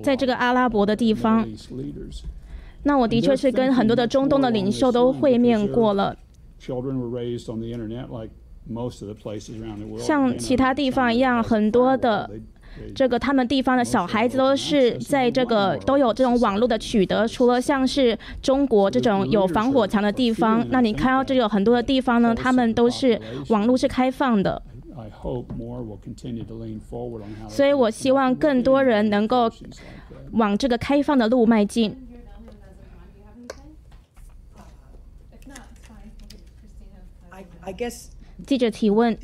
[0.03, 1.47] 在这个阿拉伯的地方，
[2.83, 6.15] 那我的确是跟很多的中东的领袖都会面过了。
[9.97, 12.29] 像其他地方一样，很多的
[12.95, 17.27] 这个他们地方的小孩子都是在这个都有这种网络的取得。
[17.27, 24.61] 除了像是中国这种有防火墙的地方，那你看到这有很多的地方呢，他们都是网络是开放的。
[27.49, 29.51] 所以我希望更多人能够
[30.33, 31.95] 往这个开放的路迈进。
[37.63, 38.07] I guess
[38.45, 39.15] 记者提问：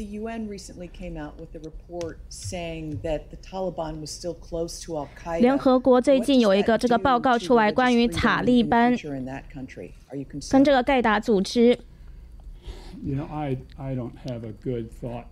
[5.39, 8.95] 联合国最近有一个这个报告出来，关于塔利班
[10.51, 11.79] 跟这个盖达组织。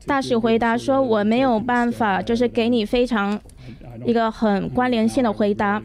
[0.05, 3.39] 大使回答说：“我没有办法，就是给你非常
[4.05, 5.79] 一个很关联性的回答。”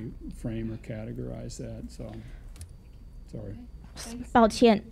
[4.32, 4.82] 抱歉。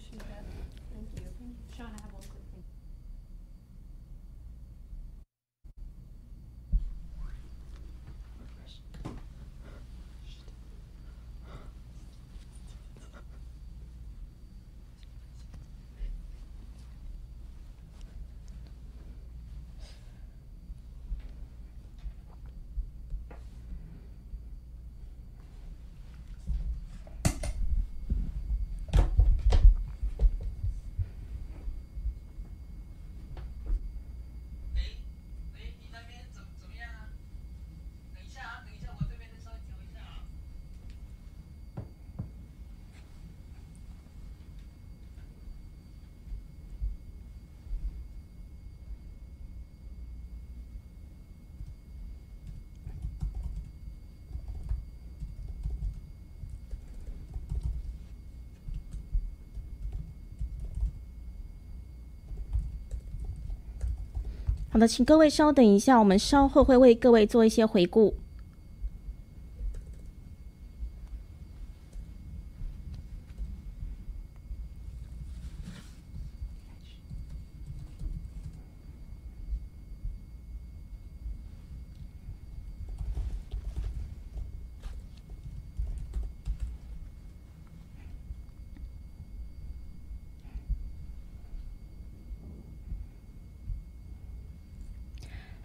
[64.79, 68.15] 好的，请各位稍等一下，我们稍后会为各位做一些回顾。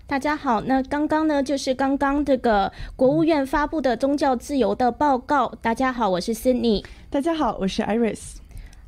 [0.06, 5.54] 大家好，那刚刚呢，就是刚刚这个国务院发布的宗教自由的报告。
[5.62, 6.84] 大家好，我是 Sydney。
[7.10, 8.43] 大家好，我是 Iris。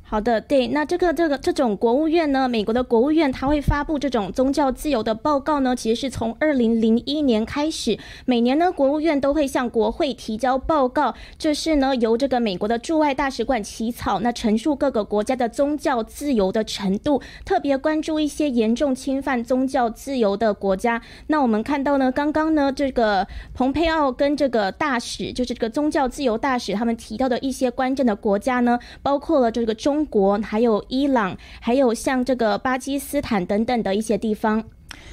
[0.08, 21.02] 好的，对，那这个这个这种国务院呢，美国的国务院它会发布这种宗教自由的报告呢，其实是从二零零一年开始，每年呢国务院都会向国会提交报告，这是呢由这个美国的驻外大使馆起草，那陈述各个国家的宗教自由的程度，特别关注一些严重侵犯宗教自由的国家。
[21.26, 29.95] 那我们看到呢，刚刚呢这个蓬佩奥跟这个大使，就是这个宗教自由大使，他们提到的一些关键的国家呢，包括了这个中。
[29.96, 34.62] 中国还有伊朗，还有像这个巴基斯坦等等的一些地方。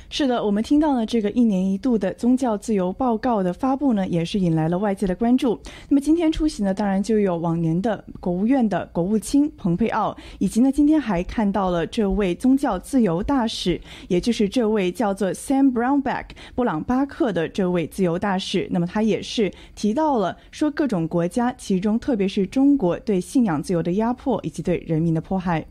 [0.09, 5.59] 是的，我们听到呢，这个一年一度的宗教自由报告的发布呢，也是引来了外界的关注。
[5.89, 18.67] 那么今天出席呢，当然就有往年的国务院的国务卿蓬佩奥，以及呢，今天还看到了这位宗教自由大使，也就是这位叫做 Sam Brownback 布朗巴克的这位自由大使。
[18.69, 25.65] 那么他也是提到了说各种国家，其中特别是中国对信仰自由的压迫以及对人民的迫害。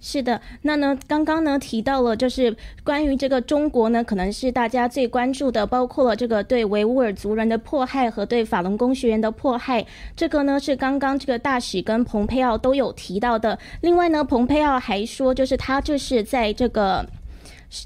[0.00, 9.84] 是的，那呢，刚刚呢提到了，就是关于这个中国呢，可能是大家最关注的，包括了这个对维吾尔族人的迫害和对法轮功学员的迫害，
[10.14, 13.58] 这个呢是刚刚这个大使跟蓬佩奥都有提到的。
[13.80, 17.04] 另外呢，蓬佩奥还说，就是他就是在这个。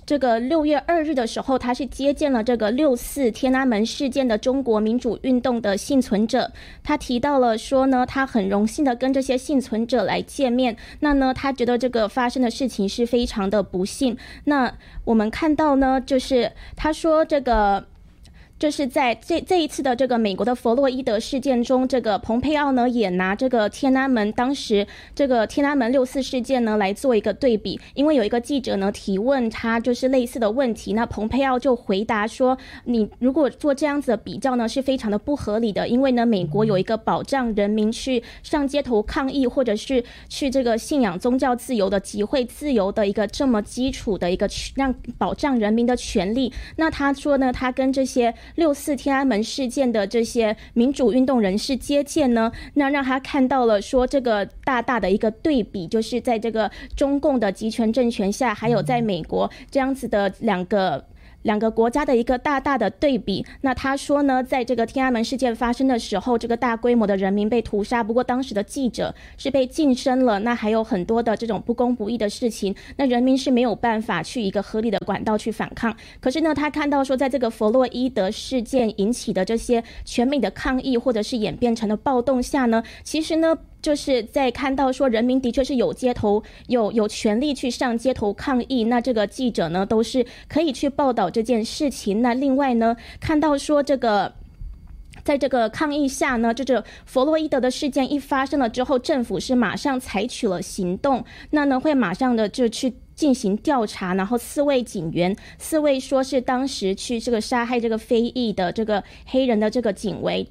[0.07, 6.53] 这个六月二日的时候，他是接见了这个六四天安门事件的中国民主运动的幸存者。
[6.85, 10.77] 他提到了说呢，他很荣幸的跟这些幸存者来见面。
[11.01, 14.17] 那呢，他觉得这个发生的事情是非常的不幸。
[14.45, 14.73] 那
[15.05, 17.87] 我们看到呢，就是他说这个。
[18.63, 24.87] 就是在这这一次的这个美国的弗洛伊德事件中，这个蓬佩奥呢也拿这个天安门当时
[25.17, 48.33] 这个天安门六四事件呢来做一个对比，因为有一个记者呢提问他就是类似的问题，那蓬佩奥就回答说，你如果做这样子的比较呢是非常的不合理的，因为呢美国有一个保障人民去上街头抗议或者是去这个信仰宗教自由的集会自由的一个这么基础的一个让保障人民的权利，那他说呢他跟这些。
[48.55, 61.05] 六四天安门事件的这些民主运动人士接见呢，那让他看到了说这个大大的一个对比，就是在这个中共的集权政权下，还有在美国这样子的两个。
[61.43, 63.45] 两个国家的一个大大的对比。
[63.61, 68.03] 那他说呢，在这个天安门事件发生的时候，这个大规模的人民被屠杀。
[68.03, 75.97] 不过当时的记者是被晋升了，那还有很多的这种不公不义的事情，那人民是没有办法去一个合理的管道去反抗。
[76.21, 83.57] 可是呢，他看到说，在这个弗洛伊德事件引起的这些全美的抗议，或者是演变成了暴动下呢，其实呢。
[83.83, 92.23] 就是在看到说人民的确是有街头有有权利去上街头抗议，那这个记者呢都是可以去报道这件事情。
[92.23, 94.33] 那另外呢，看到说这个
[95.25, 110.47] 在这个抗议下呢，这个弗洛伊德的事件一发生了之后，政府是马上采取了行动，那呢会马上的就去进行调查，然后四位警员，四位说是当时去这个杀害这个非裔的这个黑人的这个警卫。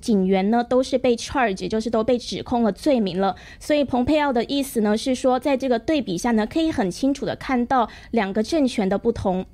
[0.00, 3.34] 警员呢都是被 charge，就是都被指控了罪名了。
[3.58, 9.44] 所以蓬佩奥的意思呢是说，在这个对比下呢，可以很清楚的看到两个政权的不同。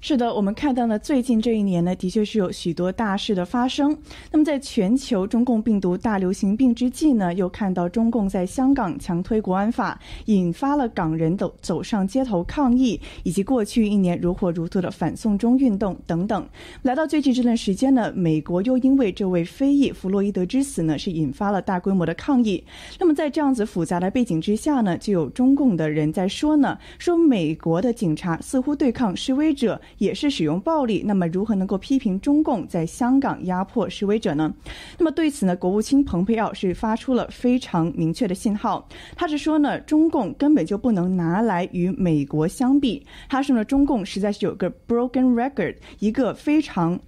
[0.00, 3.96] 是的，我们看到呢，最近这一年呢，的确是有许多大事的发生。
[4.30, 16.46] 那么，在全球中共病毒大流行病之际呢，又看到中共在香港强推国安法，引发了港人走走上街头抗议，以及过去一年如火如荼的反送中运动等等。
[16.82, 22.62] 来到最近这段时间呢，美国又因为这位非裔弗洛伊德之死呢，是引发了大规模的抗议。
[23.00, 29.63] 那么，在这样子复杂的背景之下呢，就有中共的人在说呢，说美国的警察似乎对抗示威者。
[29.64, 34.54] 者也是使用暴力，那么如何能够批评中共在香港压迫示威者呢？
[34.98, 38.86] 那么对此呢，国务卿蓬佩奥是发出了非常明确的信号，
[39.16, 43.04] 他是说呢，中共根本就不能拿来与美国相比。
[43.28, 47.00] 他说呢，中共实在是有个 broken record，一个非常。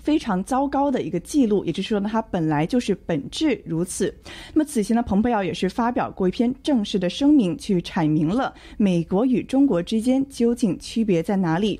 [0.00, 4.14] 非常糟糕的一个记录，也就是说呢，它本来就是本质如此。
[4.54, 11.78] 那么此前呢，蓬佩奥也是发表过一篇正式的声明，去阐明了美国与中国之间究竟区别在哪里。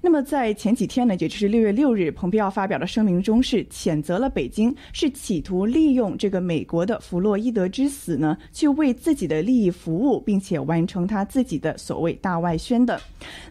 [0.00, 12.98] 那么在前几天呢，也就是六月六日，蓬佩奥发表的声明中是谴责了北京，是企图利用这个美国的弗洛伊德之死呢，去为自己的利益服务，并且完成他自己的所谓大外宣的。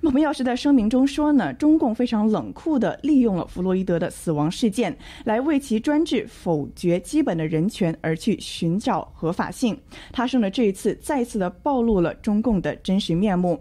[0.01, 4.09] 那么蓬佩奥是在声明中说呢，中共非常冷酷的利用了弗洛伊德的。
[4.15, 9.77] 死亡事件来为其专制否决基本的人权而去寻找合法性。
[10.11, 13.59] 他说呢，这一次再次的暴露了中共的真实面目。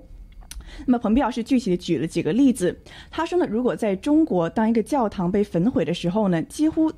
[0.87, 2.81] 那么蓬佩奥是具体的举了几个例子。
[3.11, 6.93] 他说呢，如果在中国当一个教堂被焚毁的时候呢，几乎。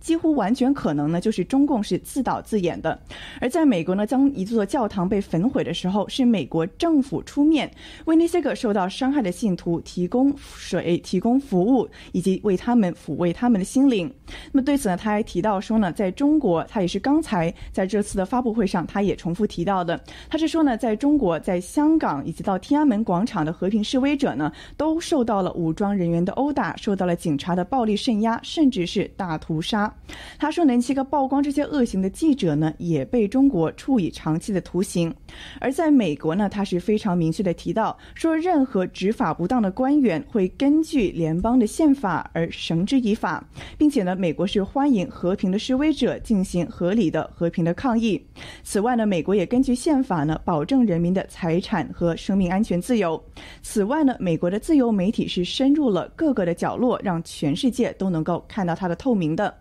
[0.00, 2.96] 几乎完全可能呢，就是中共是自导自演的；
[3.40, 7.70] 而在美国呢，当一座教堂被焚毁的时候，是美国政府出面
[8.06, 14.10] 为那些个受到伤害的信徒提供水、提供服务，以及为他们抚慰他们的心灵。
[14.52, 20.00] 那么对此呢，他还提到说呢，在中国，他也是刚才在这次的发布会上，他也重复提到的。
[20.28, 29.69] 他是说呢，在中国、在香港以及到天安门广场的和平示威者呢，都受到了武装人员的殴打，受到了警察的暴力镇压，甚至是大屠杀。
[29.70, 29.94] 杀。
[30.38, 35.14] 他说，能七个曝光这些恶行的记者呢，也被中国处以长期的徒刑。
[35.60, 43.46] 而在美国呢，他是非常明确的提到，说任何执法不当的官员会根据联邦的宪法而绳之以法，
[43.78, 48.20] 并且呢，美国是欢迎和平的示威者进行合理的和平的抗议。
[48.64, 53.22] 此外呢，美国也根据宪法呢，保证人民的财产和生命安全自由。
[53.62, 59.54] 此外呢，美国的自由媒体是深入了各个的角落，让全世界都能够看到它的透明的。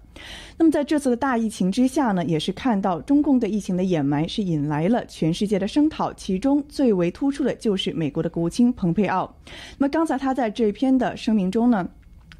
[0.57, 9.34] 那么在这次的大疫情之下呢，也是看到中共对疫情的掩埋是引来了全世界的声讨，其中最为突出的就是美国的国务卿蓬佩奥。
[9.78, 11.88] 那么刚才他在这篇的声明中呢。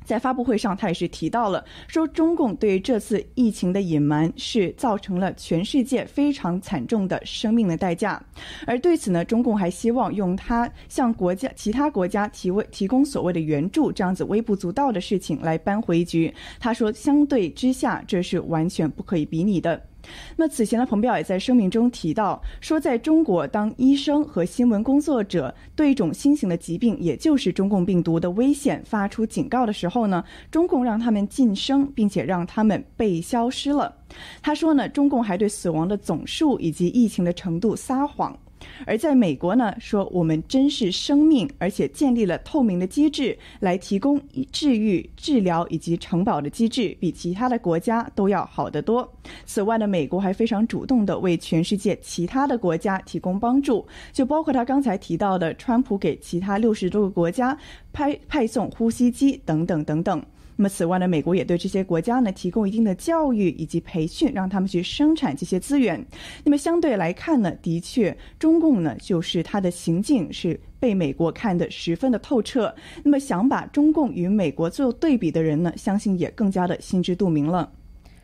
[0.10, 8.20] 在发布会上，他也是提到了说，中共对这次疫情的隐瞒是造成了全世界非常惨重的生命的代价。
[8.66, 16.34] 而对此呢，中共还希望用他向国家其他国家提为提供所谓的援助这样子微不足道的事情来扳回一局。
[16.60, 19.89] 他说，相对之下，这是完全不可以比拟的。
[20.36, 33.96] 那此前呢，彭彪也在声明中提到说，在中国，当医生和新闻工作者对一种新型的疾病，也就是中共病毒的危险发出警告的时候呢，中共让他们晋升，并且让他们被消失了。
[34.42, 38.38] 他说呢，中共还对死亡的总数以及疫情的程度撒谎。
[38.86, 44.20] 而在美国呢，说我们珍视生命，而且建立了透明的机制来提供
[44.52, 49.12] 治愈、治疗以及承保的机制，比其他的国家都要好得多。
[49.46, 57.58] 此外呢，美国还非常主动的为全世界其他的国家提供帮助，就包括他刚才提到的，川普给其他六十多个国家
[57.94, 60.24] 派派送呼吸机等等等等。
[60.60, 66.06] 那么，此外呢，美国也对这些国家呢提供一定的教育以及培训，让他们去生产这些资源。
[66.44, 72.76] 那么，相对来看呢，的确，中共呢就是它的行径是被美国看得十分的透彻。
[73.04, 77.72] 那么，想把中共与美国做对比的人呢，相信也更加的心知肚明了。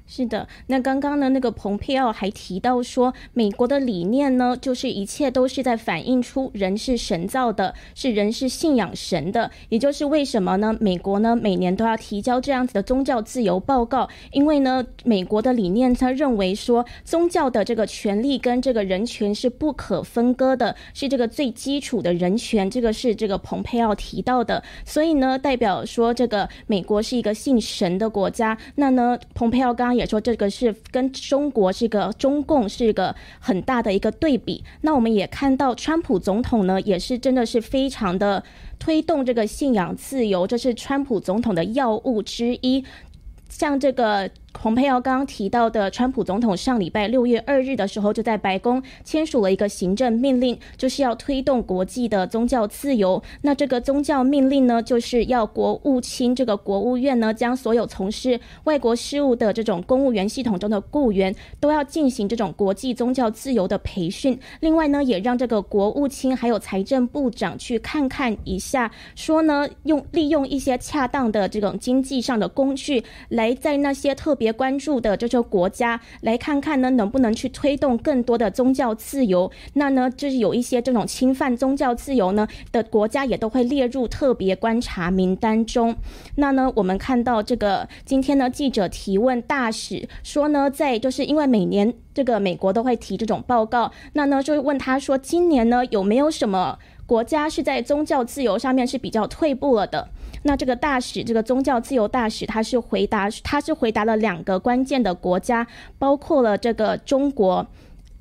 [0.08, 10.78] 是的，那刚刚呢，那个蓬佩奥还提到说，美国的理念呢，就是一切都是在反映出人是神造的，是人是信仰神的，也就是为什么呢？
[10.80, 29.95] 美国呢每年都要提交这样子的宗教自由报告，因为呢，美国的理念他认为说，宗教的这个权利跟这个人权是不可分割的，是这个最基础的人权，这个是这个蓬佩奥提到的，所以呢，代表说这个美国是一个信神的国家，那呢，蓬佩奥刚。
[29.96, 34.64] 也说这个是跟中国是个中共是一个很大的一个对比。
[34.82, 38.44] 那我们也看到，川普总统呢也是真的是非常的
[38.78, 42.84] 推动这个信仰自由，这是川普总统的要务之一。
[43.50, 44.30] 像这个。
[44.58, 53.22] 蓬佩奥刚刚提到的，川普总统上礼拜六月二日的时候，就在白宫签署了一个行政命令，就是要推动国际的宗教自由。
[53.42, 64.40] 那这个宗教命令呢，就是要国务卿这个国务院呢，将所有从事外国事务的这种公务员系统中的雇员，都要进行这种国际宗教自由的培训。
[64.62, 74.45] 另外呢，也让这个国务卿还有财政部长去看看一下，说呢，用利用一些恰当的这种经济上的工具，来在那些特别。
[74.46, 79.52] 别关注的这些国家，来看看呢，能不能去推动更多的宗教自由？
[79.74, 85.96] 那呢，就是有一些这种侵犯宗教自由呢的国家，也都会列入特别观察名单中。
[86.36, 96.78] 那呢，我们看到这个今天呢，记者提问大使说呢，在就是因为每年这个美国都会提这种报告，那呢，就问他说，今年呢有没有什么
[97.08, 100.10] 国家是在宗教自由上面是比较退步了的？
[100.48, 105.66] 那这个大使，这个宗教自由大使，他是回答，他是回答了两个关键的国家，
[105.98, 107.66] 包括了这个中国。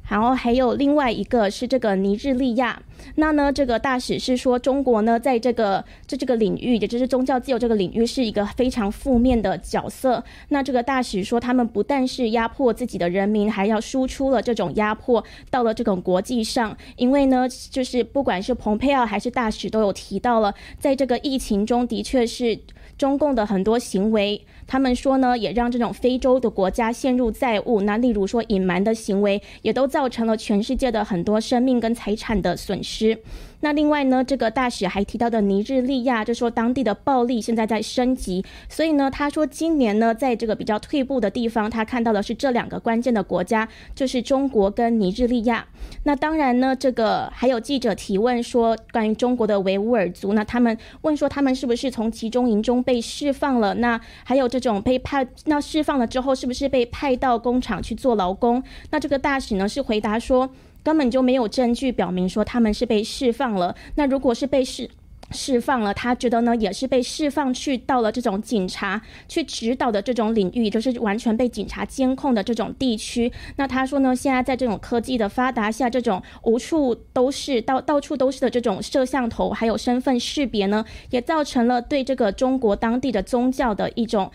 [0.08, 2.80] 然后还有另外一个是这个尼日利亚，
[3.16, 10.22] 那呢，这个大使是说中国呢，在这个这这个领域，也就是宗教自由这个领域，是一个非常负面的角色。
[10.48, 16.76] 那这个大使说，他们不但是压迫自己的人民，还要输出了这种压迫到了这种国际上。
[16.96, 22.58] 因为呢，就是不管是蓬佩奥还是大使都有提到了，在这个疫情中的确是
[22.96, 24.40] 中共的很多行为。
[24.66, 27.82] 他们说呢，也让这种非洲的国家陷入债务。
[27.82, 33.18] 那例如说隐瞒的行为，也都造成了全世界的很多生命跟财产的损失。
[33.64, 38.44] 那另外呢，这个大使还提到的尼日利亚，就说当地的暴力现在在升级。
[38.68, 45.66] 所以呢，他说今年呢，在这个比较退步的地方，他看到的是这两个关键的国家，就是中国跟尼日利亚。
[46.02, 53.72] 那当然呢，这个还有记者提问说，关于中国的维吾尔族，那他们问说他们是不是从集中营中被释放了？
[53.76, 58.62] 那还有这种被派，那释放了之后是不是被派到工厂去做劳工？
[58.90, 60.50] 那这个大使呢是回答说。
[60.84, 63.74] 根本就没有证据表明说他们是被释放了。
[63.96, 64.88] 那如果是被释
[65.30, 73.32] 释放了，他觉得呢也是被释放去到了这种警察去指导的这种领域，就是完全被警察监控的这种地区。
[73.56, 84.30] 那他说呢，现在在这种科技的发达下，这种无处都是到到处都是的这种摄像头，还有身份识别呢，也造成了对这个中国当地的宗教的一种。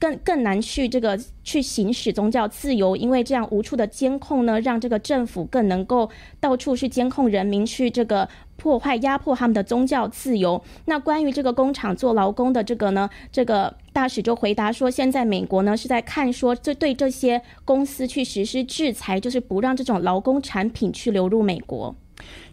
[0.00, 8.26] 更更难去这个去行使宗教自由，因为这样无处的监控呢，让这个政府更能够到处去监控人民，去这个
[8.56, 10.62] 破坏、压迫他们的宗教自由。
[10.86, 21.94] 那关于这个工厂做劳工的这个呢，这个大使就回答说，现在美国呢是在看说，这对这些公司去实施制裁，就是不让这种劳工产品去流入美国。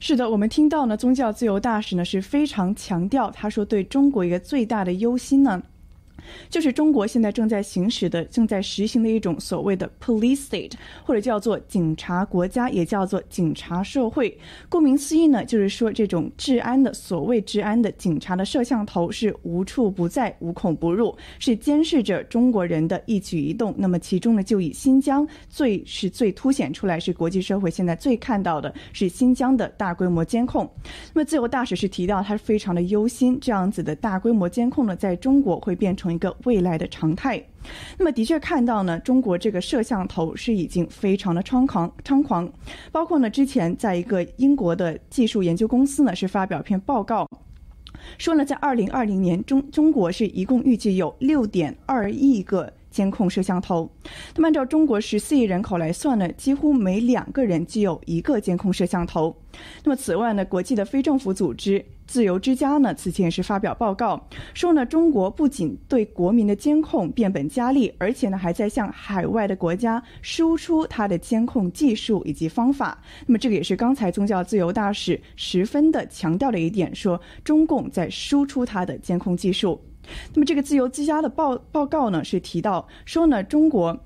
[0.01, 5.63] 是的，我们听到呢，宗教自由大使呢是非常强调，他说对中国一个最大的忧心呢。
[6.49, 10.71] 就是中国现在正在行使的、正在实行的一种所谓的 police state，
[11.05, 14.35] 或者叫做警察国家，也叫做警察社会。
[14.67, 23.73] 顾名思义呢，就是说这种治安的所谓治安的警察的摄像头是无处不在、无孔不入，是监视着中国人的一举一动。
[23.77, 30.67] 那么其中呢，就以新疆最是最凸显出来，是国际社会现在最看到的是新疆的大规模监控。
[31.13, 36.16] 那么自由大使是提到，他非常的忧心，这样子的大规模监控呢，在中国会变成。
[36.17, 37.39] 一个未来的常态，
[37.99, 42.51] 那么的确看到呢，中国这个摄像头是已经非常的猖狂猖狂，
[42.91, 47.29] 包括呢之前在一个英国的技术研究公司呢是发表篇报告，
[48.17, 53.87] 说呢在二零二零年中中国是一共预计有六点二亿个监控摄像头，
[54.35, 59.35] 那么按照中国十四亿人口来算呢，几乎每两个人就有一个监控摄像头。
[59.83, 61.85] 那么此外呢，国际的非政府组织。
[62.07, 72.97] 自由之家呢，此前也是发表报告说呢，中国不仅对国民的监控变本加厉，而且呢，还在向海外的国家输出它的监控技术以及方法。
[73.25, 79.79] 那么，这个也是刚才宗教自由大使十分的强调的一点，说中共在输出它的监控技术。
[80.33, 83.99] 那么，这个自由之家的报报告呢，是提到说呢，中国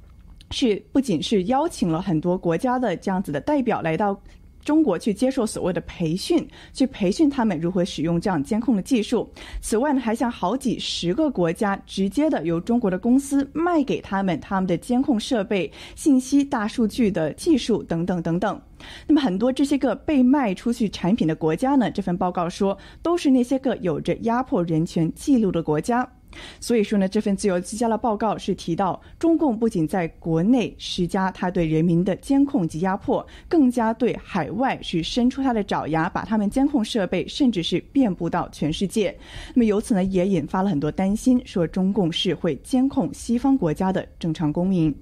[0.50, 4.20] 是不仅是邀请了很多国家的这样子的代表来到。
[4.64, 9.30] 中国去接受所谓的培训，去培训他们如何使用这样监控的技术。
[9.62, 18.62] 此外呢，还向好几十个国家直接的由中国的公司卖给他们他们的监控设备、信息大数据的技术等等等等。
[19.08, 26.08] 那么很多这些个被卖出去产品的国家呢，这份报告说都是那些个有着压迫人权记录的国家。
[26.60, 39.16] 所以说呢，这份自由之家的报告是提到，中共不仅在国内施加他对人民的监控及压迫，更加对海外去伸出他的爪牙，把他们监控设备甚至是遍布到全世界。
[39.54, 44.96] 那么由此呢，也引发了很多担心，说中共是会监控西方国家的正常公民。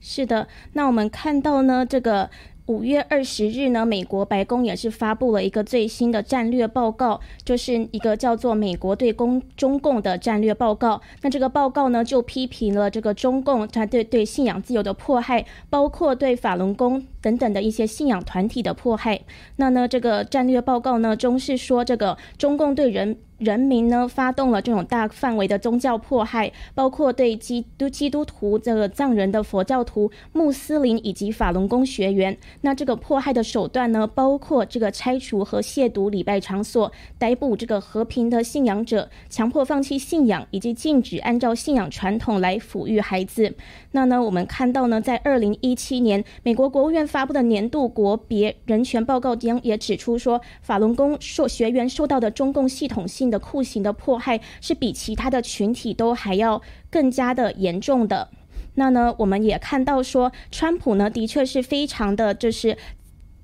[0.00, 2.30] 是的，那我们看到呢，这个。
[2.70, 10.96] 五月二十日呢，美国白宫也是发布了一个最新的战略报告，就是一个叫做《美国对公中共的战略报告》。
[11.22, 19.20] 那这个报告呢，就批评了这个中共他对对信仰自由的迫害，包括对法轮功等等的一些信仰团体的迫害。
[19.56, 23.16] 那呢，这个战略报告呢，中是说这个中共对人。
[23.40, 32.36] 人民呢发动了这种大范围的宗教迫害，包括对基督基督徒、这个藏人的佛教徒、穆斯林以及法轮功学员。
[32.60, 43.54] 那这个迫害的手段呢，包括这个拆除和亵渎礼拜场所、逮捕这个和平的信仰者、强迫放弃信仰，以及禁止按照信仰传统来抚育孩子。
[43.92, 58.28] 那呢，我们看到呢，在二零一七年，美国国务院发布的年度国别人权报告中也指出说，法轮功受学员受到的中共系统性的酷刑的迫害是比其他的群体都还要更加的严重的。
[58.74, 62.78] 那呢，我们也看到说，川普呢的确是非常的就是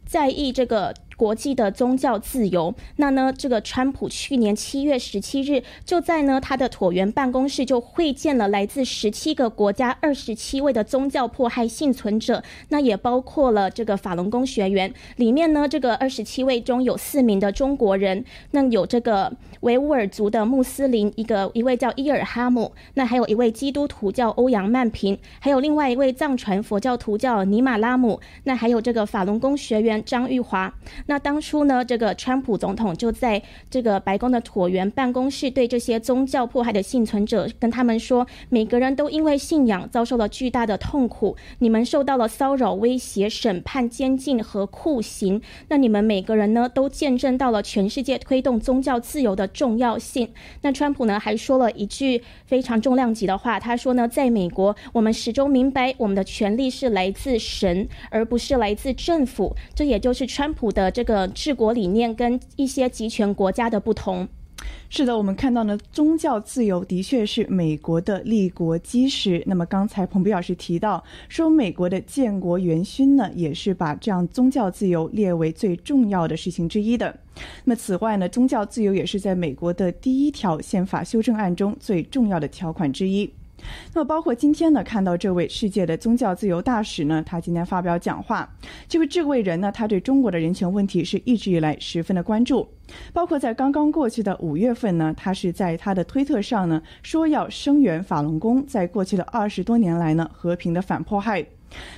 [0.07, 0.95] 在意这个。
[1.17, 3.33] 国际的宗教自由，那呢？
[3.33, 14.93] 这个川普去年七月十七日就在呢他的椭圆办公室就会见了来自十七个国家二十七位的宗教迫害幸存者，那也包括了这个法轮功学员。
[15.17, 19.33] 里面呢，这个二十七位中有四名的中国人，那有这个
[19.67, 30.73] 维吾尔族的穆斯林一个一位叫伊尔哈姆，那还有一位基督徒叫欧阳曼平，还有另外一位藏传佛教徒叫尼玛拉姆，那还有这个法轮功学员张玉华。
[31.07, 45.43] 那当初呢，这个川普总统就在这个白宫的椭圆办公室，对这些宗教迫害的幸存者跟他们说，每个人都因为信仰遭受了巨大的痛苦，你们受到了骚扰、威胁、审判、监禁和酷刑。
[45.67, 50.29] 那你们每个人呢，都见证到了全世界推动宗教自由的重要性。
[50.61, 59.57] 那川普呢，还说了一句非常重量级的话，他说呢，在美国，我们始终明白，我们的权利是来自神，而不是来自政府。
[59.75, 60.91] 这也就是川普的。
[60.91, 64.29] 这个治国理念跟一些集权国家的不同。
[64.89, 69.43] 是的，我们看到呢，宗教自由的确是美国的立国基石。
[69.47, 77.17] 那么刚才彭飞老师提到说，美国的建国元勋呢，也是把这样宗教自由列为最重要的事情之一的。
[77.65, 83.31] 那么此外呢，宗教自由也是在美国的第一条宪法修正案中最重要的条款之一。
[83.95, 88.49] 那么，包括今天呢，看到这位世界的宗教自由大使呢，他今天发表讲话。
[88.89, 92.69] 这位这位人呢，他对中国的人权问题是一直以来十分的关注。
[93.13, 101.45] 包括在刚刚过去的五月份呢，他是在他的推特上呢，说要声援法轮功在过去的二十多年来呢，和平的反迫害。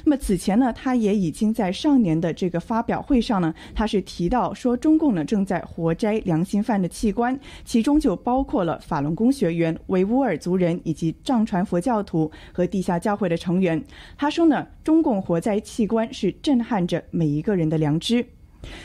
[0.04, 13.82] 那么此前呢，他也已经在上年的这个发表会上呢，他是提到说，中共呢正在活摘良心犯的器官，其中就包括了法轮功学员、维吾尔族人以及藏传佛教徒和地下教会的成员。
[14.16, 18.24] 他说呢，中共活摘器官是震撼着每一个人的良知。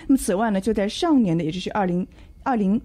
[0.08, 2.06] 那么此外呢，就在上年的，也就是二零
[2.44, 2.80] 二零。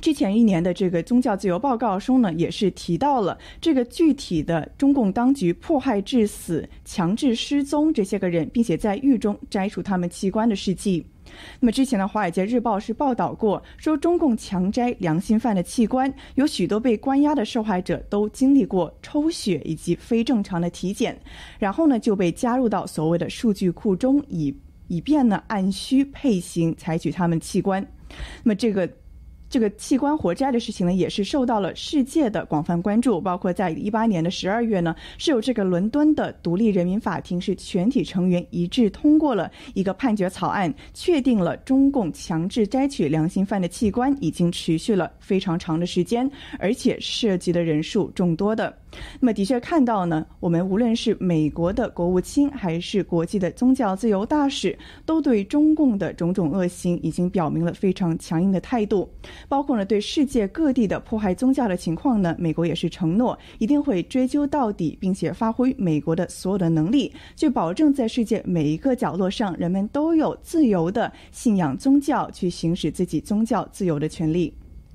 [0.00, 11.06] 之前一年的这个宗教自由报告中呢，也是提到了这个具体的中共当局迫害致死、强制失踪这些个人，并且在狱中摘除他们器官的事迹。
[11.60, 21.16] 那么之前的《华尔街日报》是报道过，说中共强摘良心犯的器官，有许多被关押的受害者都经历过抽血以及非正常的体检，
[21.60, 24.52] 然后呢就被加入到所谓的数据库中，以
[24.88, 27.80] 以便呢按需配型采取他们器官。
[28.42, 28.90] 那么这个。
[29.52, 33.20] 这个器官活摘的事情呢，也是受到了世界的广泛关注。
[33.20, 46.26] 包括在一八年的十二月呢，是有这个伦敦的独立人民法庭是全体成员一致通过了一个判决草案，确定了中共强制摘取良心犯的器官已经持续了非常长的时间，
[46.58, 48.74] 而且涉及的人数众多的。
[49.20, 59.08] 那么的确看到呢，我们无论是美国的国务卿，还是国际的宗教自由大使，都对中共的种种恶行已经表明了非常强硬的态度。
[59.48, 74.54] 包括呢，对世界各地的迫害宗教的情况呢，美国也是承诺一定会追究到底，并且发挥美国的所有的能力，去保证在世界每一个角落上，人们都有自由的信仰宗教，去行使自己宗教自由的权利。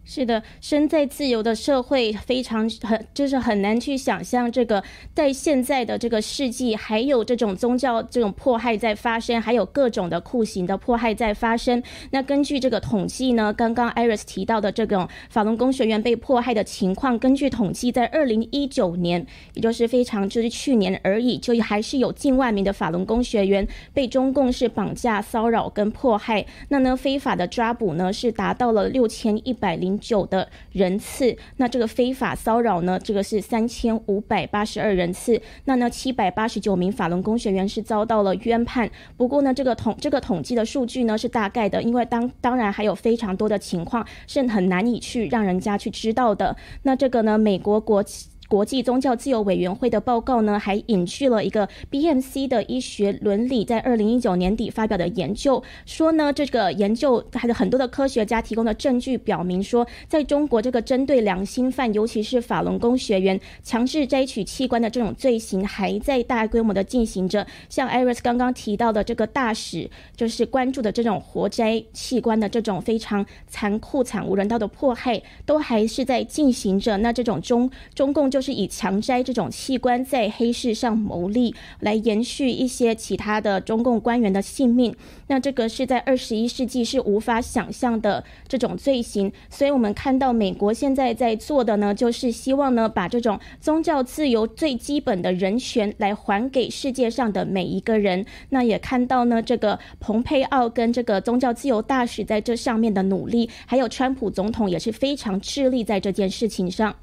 [0.10, 4.82] 是的，身在自由的社会，非常很就是很难去想象这个
[5.14, 11.84] 在现在的这个世纪，还有这种宗教这种迫害在发生，还有各种的酷刑的迫害在发生。
[12.12, 26.45] 那根据这个统计呢，刚刚 Iris 提到的这种法轮功学员被迫害的情况，根据统计，在二零一九年，也就是非常就是去年而已，就还是有近万名的法轮功学员被中共是绑架、骚扰跟迫害。
[26.70, 33.00] 那呢，非法的抓捕呢，是达到了六千一百零九的人次，那这个非法骚扰呢？
[33.00, 35.41] 这个是三千五百八十二人次。
[35.66, 38.89] 那呢，七百八十九名法轮功学员是遭到了冤判。
[39.16, 46.56] 不过呢，这个统这个统计的数据呢是大概的，因为当当然还有非常多的情况是很难以去让人家去知道的。
[46.84, 48.04] 那这个呢，美国国。
[48.48, 67.45] 国际宗教自由委员会的报告呢，还引去了一个 BMC 的医学伦理在二零一九年底发表的研究，说呢，这个研究还有很多的科学家提供的证据表明说，在中国这个针对良心犯，尤其是法轮功学员强制摘取器官的这种罪行还在大规模的进行着。
[67.68, 76.95] 像 Iris 刚刚提到的这个大使，就是关注的这种活摘器官的这种非常残酷、惨无人道的迫害，都还是在进行着。
[76.95, 78.37] 那这种中中共就。
[78.38, 84.96] 就是以强摘这种器官在黑市上牟利，来延续一些其他的中共官员的性命。
[85.26, 89.34] 那这个是在二十一世纪是无法想象的这种罪行。
[89.50, 98.24] 所以，我们看到美国现在在做的呢，就是希望呢，把这种宗教自由最基本的人权来还给世界上的每一个人。
[98.50, 106.96] 那也看到呢，这个蓬佩奥跟这个宗教自由大使在这上面的努力，还有川普总统也是非常致力在这件事情上。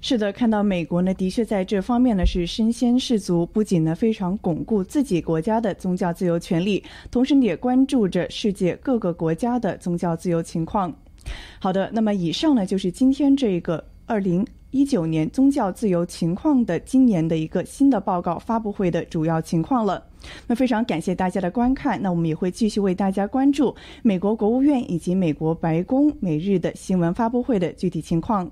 [0.00, 10.94] 是的，看到美国呢，的确在这方面呢是身先士卒，不仅呢非常巩固自己国家的宗教自由权利，同时也关注着世界各个国家的宗教自由情况。
[11.58, 20.04] 好的，那么以上呢就是今天这个二零一九年宗教自由情况的今年的一个新的报告发布会的主要情况了。
[20.46, 28.50] 那非常感谢大家的观看，那我们也会继续为大家关注美国国务院以及美国白宫每日的新闻发布会的具体情况。